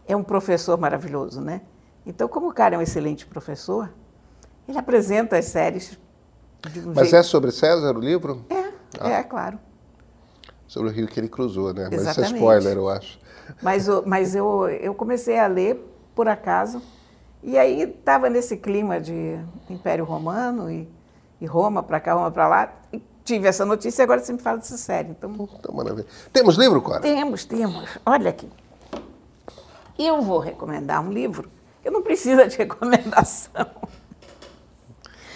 É 0.06 0.16
um 0.16 0.24
professor 0.24 0.78
maravilhoso, 0.78 1.40
né? 1.40 1.62
Então, 2.06 2.28
como 2.28 2.50
o 2.50 2.54
cara 2.54 2.76
é 2.76 2.78
um 2.78 2.82
excelente 2.82 3.26
professor, 3.26 3.90
ele 4.68 4.78
apresenta 4.78 5.38
as 5.38 5.46
séries 5.46 5.98
de 6.70 6.80
um 6.82 6.88
Mas 6.88 7.10
jeito... 7.10 7.16
é 7.16 7.24
sobre 7.24 7.52
César 7.52 7.96
o 7.96 8.00
livro? 8.00 8.46
É, 8.50 8.72
ah. 9.00 9.10
é, 9.10 9.24
claro. 9.24 9.58
Sobre 10.68 10.90
o 10.90 10.92
rio 10.92 11.08
que 11.08 11.20
ele 11.20 11.30
cruzou, 11.30 11.74
né? 11.74 11.88
Mas 11.90 12.06
isso 12.06 12.22
é 12.22 12.26
spoiler, 12.26 12.76
eu 12.76 12.90
acho. 12.90 13.20
Mas, 13.62 13.88
mas 14.06 14.36
eu, 14.36 14.68
eu 14.68 14.94
comecei 14.94 15.40
a 15.40 15.48
ler, 15.48 15.78
por 16.14 16.28
acaso, 16.28 16.82
e 17.42 17.58
aí 17.58 17.84
estava 17.84 18.30
nesse 18.30 18.58
clima 18.58 19.00
de 19.00 19.40
Império 19.70 20.04
Romano 20.04 20.70
e, 20.70 20.90
e 21.40 21.46
Roma 21.46 21.82
para 21.82 22.00
cá, 22.00 22.14
Roma 22.14 22.32
para 22.32 22.48
lá, 22.48 22.74
e 22.92 23.02
tive 23.26 23.48
essa 23.48 23.66
notícia 23.66 24.02
e 24.02 24.04
agora 24.04 24.22
você 24.22 24.32
me 24.32 24.40
fala 24.40 24.60
dessa 24.60 24.78
série. 24.78 25.10
Então, 25.10 25.34
então 25.60 25.74
maravilha. 25.74 26.06
Temos 26.32 26.56
livro, 26.56 26.82
Cora? 26.82 27.02
Temos, 27.02 27.44
temos. 27.44 27.90
Olha 28.06 28.30
aqui. 28.30 28.48
Eu 29.98 30.22
vou 30.22 30.40
recomendar 30.40 31.02
um 31.02 31.12
livro 31.12 31.50
que 31.82 31.90
não 31.90 32.02
precisa 32.02 32.48
de 32.48 32.56
recomendação. 32.58 33.66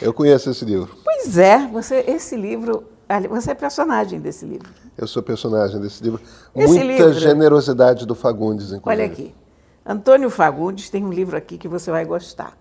Eu 0.02 0.14
conheço 0.14 0.50
esse 0.50 0.64
livro. 0.64 0.96
Pois 1.04 1.38
é, 1.38 1.68
você, 1.68 2.06
esse 2.08 2.38
livro, 2.38 2.88
você 3.30 3.52
é 3.52 3.56
personagem 3.56 4.20
desse 4.20 4.46
livro. 4.46 4.72
Eu 4.98 5.08
sou 5.08 5.24
personagem 5.24 5.82
desse 5.82 6.04
livro. 6.04 6.22
Esse 6.56 6.68
Muita 6.68 6.84
livro, 6.86 7.14
generosidade 7.14 8.06
do 8.06 8.14
Fagundes, 8.16 8.72
inclusive. 8.72 8.90
Olha 8.90 9.06
aqui. 9.06 9.36
Antônio 9.86 10.30
Fagundes 10.30 10.90
tem 10.90 11.04
um 11.04 11.12
livro 11.12 11.36
aqui 11.36 11.58
que 11.58 11.68
você 11.68 11.90
vai 11.90 12.06
gostar. 12.06 12.56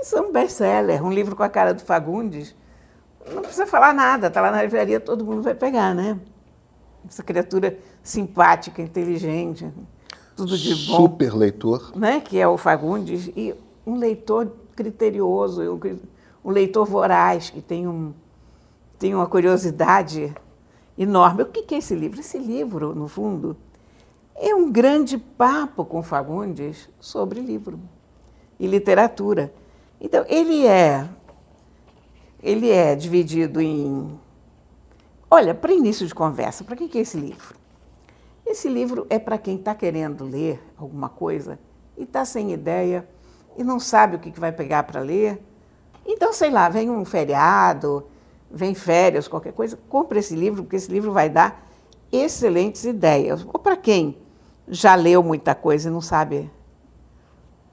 Isso 0.00 0.16
é 0.16 0.20
um 0.20 0.30
best-seller, 0.30 1.04
um 1.04 1.10
livro 1.10 1.34
com 1.34 1.42
a 1.42 1.48
cara 1.48 1.74
do 1.74 1.82
Fagundes. 1.82 2.54
Não 3.32 3.42
precisa 3.42 3.66
falar 3.66 3.92
nada, 3.92 4.28
está 4.28 4.40
lá 4.40 4.50
na 4.50 4.62
livraria, 4.62 4.98
todo 5.00 5.24
mundo 5.24 5.42
vai 5.42 5.54
pegar, 5.54 5.94
né? 5.94 6.18
Essa 7.06 7.22
criatura 7.22 7.78
simpática, 8.02 8.82
inteligente, 8.82 9.70
tudo 10.38 10.56
de 10.56 10.74
bom. 10.86 10.96
Super 10.96 11.34
leitor. 11.34 11.92
Né? 11.96 12.20
Que 12.20 12.38
é 12.38 12.46
o 12.46 12.56
Fagundes. 12.56 13.28
E 13.36 13.54
um 13.84 13.96
leitor 13.96 14.52
criterioso, 14.76 15.60
um 16.44 16.50
leitor 16.50 16.86
voraz, 16.86 17.50
que 17.50 17.60
tem, 17.60 17.88
um, 17.88 18.14
tem 18.98 19.14
uma 19.16 19.26
curiosidade 19.26 20.32
enorme. 20.96 21.42
O 21.42 21.46
que 21.46 21.74
é 21.74 21.78
esse 21.78 21.94
livro? 21.94 22.20
Esse 22.20 22.38
livro, 22.38 22.94
no 22.94 23.08
fundo, 23.08 23.56
é 24.36 24.54
um 24.54 24.70
grande 24.70 25.18
papo 25.18 25.84
com 25.84 26.04
Fagundes 26.04 26.88
sobre 27.00 27.40
livro 27.40 27.80
e 28.60 28.66
literatura. 28.68 29.52
Então, 30.00 30.24
ele 30.28 30.64
é, 30.64 31.08
ele 32.42 32.70
é 32.70 32.94
dividido 32.94 33.60
em. 33.60 34.18
Olha, 35.30 35.54
para 35.54 35.72
início 35.72 36.06
de 36.06 36.14
conversa, 36.14 36.64
para 36.64 36.76
que 36.76 36.96
é 36.96 37.00
esse 37.02 37.18
livro? 37.18 37.54
Esse 38.46 38.68
livro 38.68 39.06
é 39.10 39.18
para 39.18 39.36
quem 39.36 39.56
está 39.56 39.74
querendo 39.74 40.24
ler 40.24 40.62
alguma 40.76 41.08
coisa 41.08 41.58
e 41.98 42.04
está 42.04 42.24
sem 42.24 42.52
ideia 42.52 43.06
e 43.56 43.62
não 43.62 43.78
sabe 43.78 44.16
o 44.16 44.18
que 44.18 44.38
vai 44.40 44.52
pegar 44.52 44.84
para 44.84 45.00
ler. 45.00 45.42
Então, 46.06 46.32
sei 46.32 46.48
lá, 46.50 46.68
vem 46.70 46.88
um 46.88 47.04
feriado, 47.04 48.06
vem 48.50 48.74
férias, 48.74 49.28
qualquer 49.28 49.52
coisa, 49.52 49.78
compra 49.88 50.18
esse 50.18 50.34
livro, 50.34 50.62
porque 50.62 50.76
esse 50.76 50.90
livro 50.90 51.12
vai 51.12 51.28
dar 51.28 51.68
excelentes 52.10 52.84
ideias. 52.84 53.44
Ou 53.52 53.58
para 53.58 53.76
quem 53.76 54.16
já 54.66 54.94
leu 54.94 55.22
muita 55.22 55.54
coisa 55.54 55.88
e 55.88 55.92
não 55.92 56.00
sabe, 56.00 56.50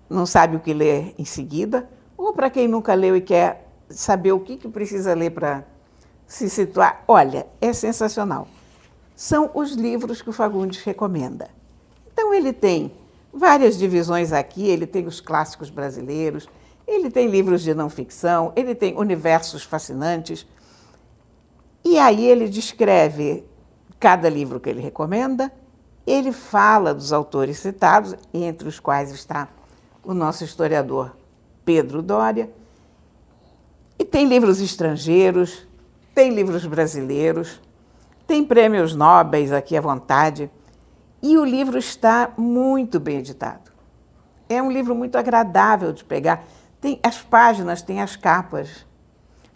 não 0.10 0.26
sabe 0.26 0.58
o 0.58 0.60
que 0.60 0.74
ler 0.74 1.16
em 1.18 1.24
seguida, 1.24 1.90
ou 2.18 2.34
para 2.34 2.50
quem 2.50 2.68
nunca 2.68 2.94
leu 2.94 3.16
e 3.16 3.22
quer 3.22 3.65
saber 3.90 4.32
o 4.32 4.40
que, 4.40 4.58
que 4.58 4.68
precisa 4.68 5.14
ler 5.14 5.32
para 5.32 5.64
se 6.28 6.50
situar. 6.50 7.04
Olha, 7.08 7.48
é 7.62 7.72
sensacional. 7.74 8.48
São 9.16 9.52
os 9.54 9.72
livros 9.74 10.22
que 10.22 10.30
o 10.30 10.34
Fagundes 10.34 10.84
recomenda. 10.84 11.50
Então, 12.12 12.34
ele 12.34 12.52
tem 12.52 12.92
várias 13.34 13.78
divisões 13.78 14.32
aqui, 14.34 14.68
ele 14.68 14.86
tem 14.86 15.06
os 15.06 15.22
clássicos 15.22 15.70
brasileiros, 15.70 16.48
ele 16.88 17.10
tem 17.10 17.28
livros 17.28 17.62
de 17.62 17.74
não 17.74 17.90
ficção, 17.90 18.52
ele 18.56 18.76
tem 18.76 18.98
universos 18.98 19.64
fascinantes. 19.64 20.46
E 21.84 21.98
aí 21.98 22.26
ele 22.26 22.50
descreve 22.50 23.46
cada 24.00 24.30
livro 24.30 24.60
que 24.60 24.70
ele 24.70 24.82
recomenda 24.82 25.52
ele 26.06 26.32
fala 26.32 26.94
dos 26.94 27.12
autores 27.12 27.58
citados, 27.58 28.16
entre 28.34 28.68
os 28.68 28.80
quais 28.80 29.12
está 29.12 29.48
o 30.04 30.14
nosso 30.14 30.44
historiador 30.44 31.16
Pedro 31.64 32.02
Doria, 32.02 32.52
tem 34.16 34.30
livros 34.30 34.62
estrangeiros, 34.62 35.68
tem 36.14 36.34
livros 36.34 36.66
brasileiros, 36.66 37.60
tem 38.26 38.46
prêmios 38.46 38.96
nobres 38.96 39.52
aqui 39.52 39.76
à 39.76 39.82
vontade, 39.82 40.50
e 41.22 41.38
o 41.38 41.44
livro 41.44 41.78
está 41.78 42.32
muito 42.38 42.98
bem 42.98 43.18
editado. 43.18 43.74
É 44.48 44.64
um 44.64 44.72
livro 44.72 44.96
muito 44.96 45.18
agradável 45.18 45.92
de 45.92 46.02
pegar. 46.06 46.46
Tem 46.80 46.98
as 47.04 47.22
páginas, 47.22 47.82
tem 47.82 48.02
as 48.02 48.16
capas 48.16 48.86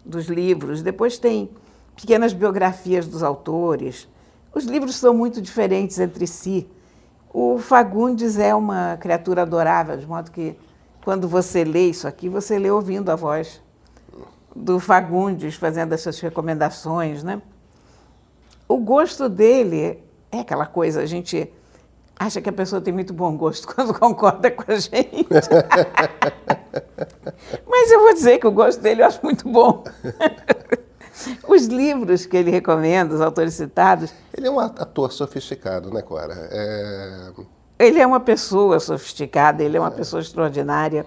dos 0.04 0.26
livros, 0.26 0.82
depois 0.82 1.16
tem 1.16 1.48
pequenas 1.96 2.34
biografias 2.34 3.06
dos 3.06 3.22
autores, 3.22 4.06
os 4.54 4.64
livros 4.64 4.94
são 4.96 5.14
muito 5.14 5.40
diferentes 5.40 5.98
entre 5.98 6.26
si. 6.26 6.68
O 7.32 7.56
Fagundes 7.56 8.38
é 8.38 8.54
uma 8.54 8.98
criatura 8.98 9.40
adorável, 9.40 9.96
de 9.96 10.06
modo 10.06 10.30
que 10.30 10.54
quando 11.02 11.26
você 11.26 11.64
lê 11.64 11.88
isso 11.88 12.06
aqui, 12.06 12.28
você 12.28 12.58
lê 12.58 12.70
ouvindo 12.70 13.08
a 13.08 13.16
voz 13.16 13.62
do 14.54 14.80
Fagundes 14.80 15.54
fazendo 15.54 15.92
essas 15.92 16.18
recomendações, 16.20 17.22
né? 17.22 17.40
O 18.68 18.78
gosto 18.78 19.28
dele 19.28 20.02
é 20.30 20.40
aquela 20.40 20.66
coisa, 20.66 21.00
a 21.00 21.06
gente 21.06 21.50
acha 22.18 22.40
que 22.40 22.48
a 22.48 22.52
pessoa 22.52 22.82
tem 22.82 22.92
muito 22.92 23.14
bom 23.14 23.36
gosto 23.36 23.66
quando 23.74 23.98
concorda 23.98 24.50
com 24.50 24.70
a 24.70 24.76
gente. 24.76 25.26
Mas 27.66 27.90
eu 27.90 28.00
vou 28.00 28.12
dizer 28.12 28.38
que 28.38 28.46
o 28.46 28.52
gosto 28.52 28.80
dele 28.80 29.02
eu 29.02 29.06
acho 29.06 29.20
muito 29.22 29.48
bom. 29.48 29.84
Os 31.48 31.66
livros 31.66 32.24
que 32.24 32.36
ele 32.36 32.50
recomenda, 32.50 33.14
os 33.14 33.20
autores 33.20 33.52
citados. 33.52 34.10
Ele 34.34 34.46
é 34.46 34.50
um 34.50 34.58
ator 34.58 35.12
sofisticado, 35.12 35.92
né, 35.92 36.00
Cora? 36.00 36.32
É... 36.50 37.30
Ele 37.78 37.98
é 37.98 38.06
uma 38.06 38.20
pessoa 38.20 38.80
sofisticada, 38.80 39.62
ele 39.62 39.76
é 39.76 39.80
uma 39.80 39.88
é. 39.88 39.92
pessoa 39.92 40.22
extraordinária. 40.22 41.04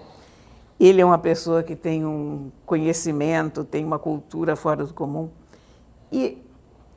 Ele 0.78 1.00
é 1.00 1.04
uma 1.04 1.18
pessoa 1.18 1.62
que 1.62 1.76
tem 1.76 2.04
um 2.04 2.50
conhecimento, 2.66 3.64
tem 3.64 3.84
uma 3.84 3.98
cultura 3.98 4.56
fora 4.56 4.84
do 4.84 4.92
comum. 4.92 5.30
E 6.10 6.42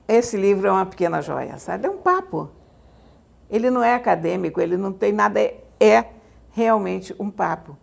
esse 0.07 0.37
livro 0.37 0.67
é 0.67 0.71
uma 0.71 0.85
pequena 0.85 1.21
joia, 1.21 1.57
sabe? 1.57 1.85
É 1.85 1.89
um 1.89 1.97
papo. 1.97 2.49
Ele 3.49 3.69
não 3.69 3.83
é 3.83 3.93
acadêmico, 3.93 4.59
ele 4.59 4.77
não 4.77 4.91
tem 4.91 5.11
nada, 5.11 5.39
é 5.79 6.05
realmente 6.51 7.15
um 7.19 7.29
papo. 7.29 7.77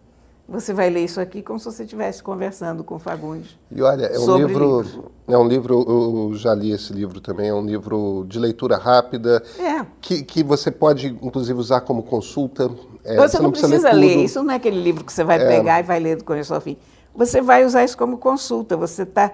Você 0.46 0.74
vai 0.74 0.90
ler 0.90 1.04
isso 1.04 1.20
aqui 1.20 1.42
como 1.42 1.59
se 1.59 1.64
você 1.64 1.85
estivesse 1.85 2.22
conversando 2.22 2.85
com 2.85 2.98
Fagundes. 2.98 3.57
E 3.70 3.80
olha, 3.80 4.07
é 4.07 4.18
um 4.18 4.37
livro, 4.37 4.83
livro, 4.83 5.12
é 5.26 5.38
um 5.38 5.48
livro, 5.48 5.85
eu 6.30 6.35
já 6.35 6.54
li 6.54 6.70
esse 6.70 6.92
livro 6.92 7.18
também, 7.18 7.48
é 7.48 7.54
um 7.54 7.64
livro 7.64 8.26
de 8.28 8.38
leitura 8.38 8.76
rápida, 8.76 9.42
é. 9.59 9.87
que, 10.02 10.22
que 10.22 10.44
você 10.44 10.70
pode 10.70 11.07
inclusive 11.22 11.59
usar 11.59 11.80
como 11.80 12.02
consulta. 12.02 12.70
É, 13.02 13.16
você, 13.16 13.38
você, 13.38 13.42
não, 13.42 13.50
precisa, 13.50 13.68
precisa 13.70 13.92
ler, 13.92 14.16
ler, 14.16 14.24
isso 14.24 14.42
não 14.42 14.52
é 14.52 14.57
aquele 14.57 14.80
livro 14.83 15.02
que 15.02 15.12
você 15.12 15.24
vai 15.24 15.40
é. 15.40 15.48
pegar 15.48 15.80
e 15.80 15.83
vai 15.83 15.98
ler 15.98 16.16
do 16.16 16.24
começo 16.24 16.54
ao 16.54 16.61
fim. 16.61 16.76
Você 17.14 17.40
vai 17.40 17.64
usar 17.64 17.83
isso 17.83 17.96
como 17.96 18.18
consulta, 18.18 18.76
você 18.76 19.04
está 19.04 19.33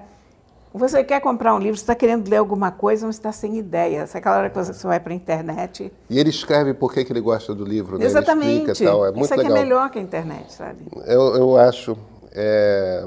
você 0.73 1.03
quer 1.03 1.21
comprar 1.21 1.55
um 1.55 1.59
livro, 1.59 1.77
você 1.77 1.83
está 1.83 1.95
querendo 1.97 2.29
ler 2.29 2.37
alguma 2.37 2.71
coisa, 2.71 3.05
mas 3.05 3.17
está 3.17 3.33
sem 3.33 3.59
ideia. 3.59 4.09
É 4.13 4.19
aquela 4.19 4.39
hora 4.39 4.51
que 4.51 4.57
você 4.57 4.87
vai 4.87 5.01
para 5.01 5.13
a 5.13 5.17
internet. 5.17 5.93
E 6.09 6.19
ele 6.19 6.31
escreve 6.31 6.73
por 6.73 6.93
que, 6.93 7.01
ele 7.01 7.21
gosta 7.21 7.53
do 7.55 7.65
livro, 7.65 7.99
né? 7.99 8.05
Exatamente. 8.05 8.71
Explica, 8.71 8.91
tal. 8.91 9.05
É 9.05 9.11
muito 9.11 9.25
Isso 9.25 9.35
aqui 9.35 9.43
legal. 9.43 9.57
é 9.57 9.61
melhor 9.63 9.91
que 9.91 9.99
a 9.99 10.03
internet, 10.03 10.53
sabe? 10.53 10.79
Eu, 11.07 11.35
eu 11.35 11.57
acho. 11.57 11.97
É... 12.33 13.05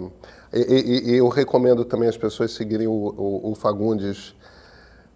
E, 0.54 1.12
e, 1.12 1.17
eu 1.17 1.30
recomendo 1.30 1.84
também 1.84 2.08
as 2.08 2.17
pessoas 2.17 2.52
seguirem 2.52 2.86
o, 2.86 2.91
o, 2.91 3.52
o 3.52 3.56
Fagundes 3.56 4.36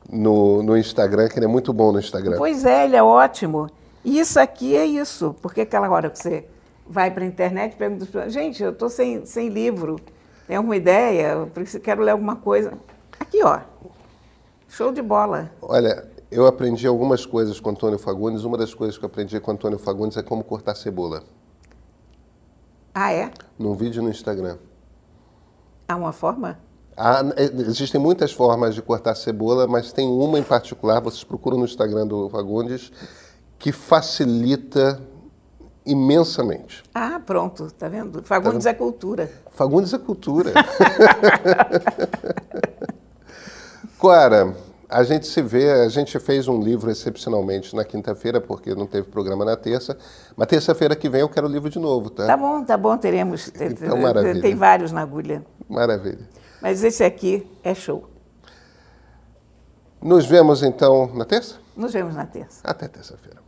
no, 0.10 0.63
no, 0.63 0.75
Instagram, 0.75 1.27
que 1.27 1.38
ele 1.38 1.45
é 1.45 1.49
muito 1.49 1.71
bom 1.71 1.91
no 1.91 1.99
Instagram. 1.99 2.38
Pois 2.38 2.65
é, 2.65 2.86
ele 2.86 2.95
é 2.95 3.03
ótimo. 3.03 3.69
E 4.03 4.19
isso 4.19 4.39
aqui 4.39 4.75
é 4.75 4.86
isso. 4.86 5.36
Porque 5.41 5.62
aquela 5.62 5.89
hora 5.89 6.10
que 6.10 6.17
você 6.17 6.45
vai 6.88 7.12
para 7.12 7.23
a 7.23 7.27
internet 7.27 7.73
e 7.73 7.75
pergunta, 7.75 8.29
gente, 8.29 8.63
eu 8.63 8.71
estou 8.71 8.89
sem, 8.89 9.25
sem 9.25 9.49
livro. 9.49 9.97
Tem 10.47 10.55
alguma 10.55 10.77
ideia? 10.77 11.33
Eu 11.33 11.51
quero 11.81 12.01
ler 12.01 12.12
alguma 12.12 12.38
coisa. 12.38 12.73
Aqui, 13.19 13.43
ó. 13.43 13.60
Show 14.69 14.93
de 14.93 15.01
bola. 15.01 15.51
Olha, 15.62 16.07
eu 16.31 16.47
aprendi 16.47 16.88
algumas 16.88 17.25
coisas 17.25 17.60
com 17.60 17.69
Antônio 17.69 17.99
Fagundes. 17.99 18.43
Uma 18.43 18.57
das 18.57 18.73
coisas 18.73 18.97
que 18.97 19.03
eu 19.03 19.07
aprendi 19.07 19.39
com 19.39 19.51
Antônio 19.51 19.77
Fagundes 19.77 20.17
é 20.17 20.23
como 20.23 20.43
cortar 20.43 20.75
cebola. 20.75 21.23
Ah, 22.93 23.12
é? 23.12 23.29
Num 23.60 23.75
vídeo 23.75 24.01
no 24.01 24.10
Instagram. 24.10 24.57
Há 25.88 25.95
uma 25.95 26.13
forma? 26.13 26.57
Há, 26.95 27.21
é, 27.36 27.43
existem 27.62 27.99
muitas 27.99 28.31
formas 28.31 28.73
de 28.73 28.81
cortar 28.81 29.15
cebola, 29.15 29.67
mas 29.67 29.91
tem 29.91 30.07
uma 30.07 30.39
em 30.39 30.43
particular, 30.43 30.99
vocês 30.99 31.23
procuram 31.23 31.57
no 31.57 31.65
Instagram 31.65 32.07
do 32.07 32.29
Fagundes, 32.29 32.91
que 33.60 33.71
facilita 33.71 34.99
imensamente. 35.88 36.84
Ah, 36.93 37.19
pronto, 37.26 37.71
tá 37.71 37.88
vendo? 37.88 38.21
Fagundes 38.23 38.63
tá 38.65 38.71
vendo? 38.71 38.76
é 38.76 38.78
cultura. 38.78 39.32
Fagundes 39.52 39.93
é 39.93 39.97
cultura. 39.97 40.52
Clara, 44.00 44.56
A 44.89 45.04
gente 45.04 45.28
se 45.28 45.41
vê, 45.41 45.69
a 45.69 45.89
gente 45.89 46.17
fez 46.17 46.47
um 46.47 46.62
livro 46.62 46.89
excepcionalmente 46.89 47.76
na 47.76 47.84
quinta-feira, 47.84 48.39
porque 48.39 48.73
não 48.73 48.88
teve 48.88 49.10
programa 49.10 49.43
na 49.43 49.58
terça. 49.58 49.97
Mas 50.36 50.47
terça-feira 50.47 50.95
que 50.95 51.10
vem 51.10 51.21
eu 51.21 51.28
quero 51.30 51.45
o 51.47 51.52
livro 51.52 51.69
de 51.69 51.78
novo, 51.78 52.10
tá? 52.10 52.26
Tá 52.26 52.38
bom, 52.38 52.63
tá 52.63 52.78
bom, 52.78 52.97
teremos. 52.97 53.52
Então, 53.60 53.97
maravilha. 53.97 54.41
Tem 54.41 54.56
vários 54.56 54.93
na 54.93 55.02
agulha. 55.02 55.45
Maravilha. 55.67 56.30
Mas 56.62 56.84
esse 56.86 57.04
aqui 57.04 57.45
é 57.63 57.73
show. 57.73 58.08
Nos 60.02 60.26
vemos 60.26 60.63
então 60.63 61.12
na 61.13 61.26
terça? 61.26 61.56
Nos 61.76 61.91
vemos 61.91 62.15
na 62.15 62.26
terça. 62.26 62.62
Até 62.63 62.88
terça-feira. 62.88 63.41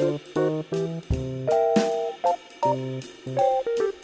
Thank 0.00 0.22
you. 3.26 3.99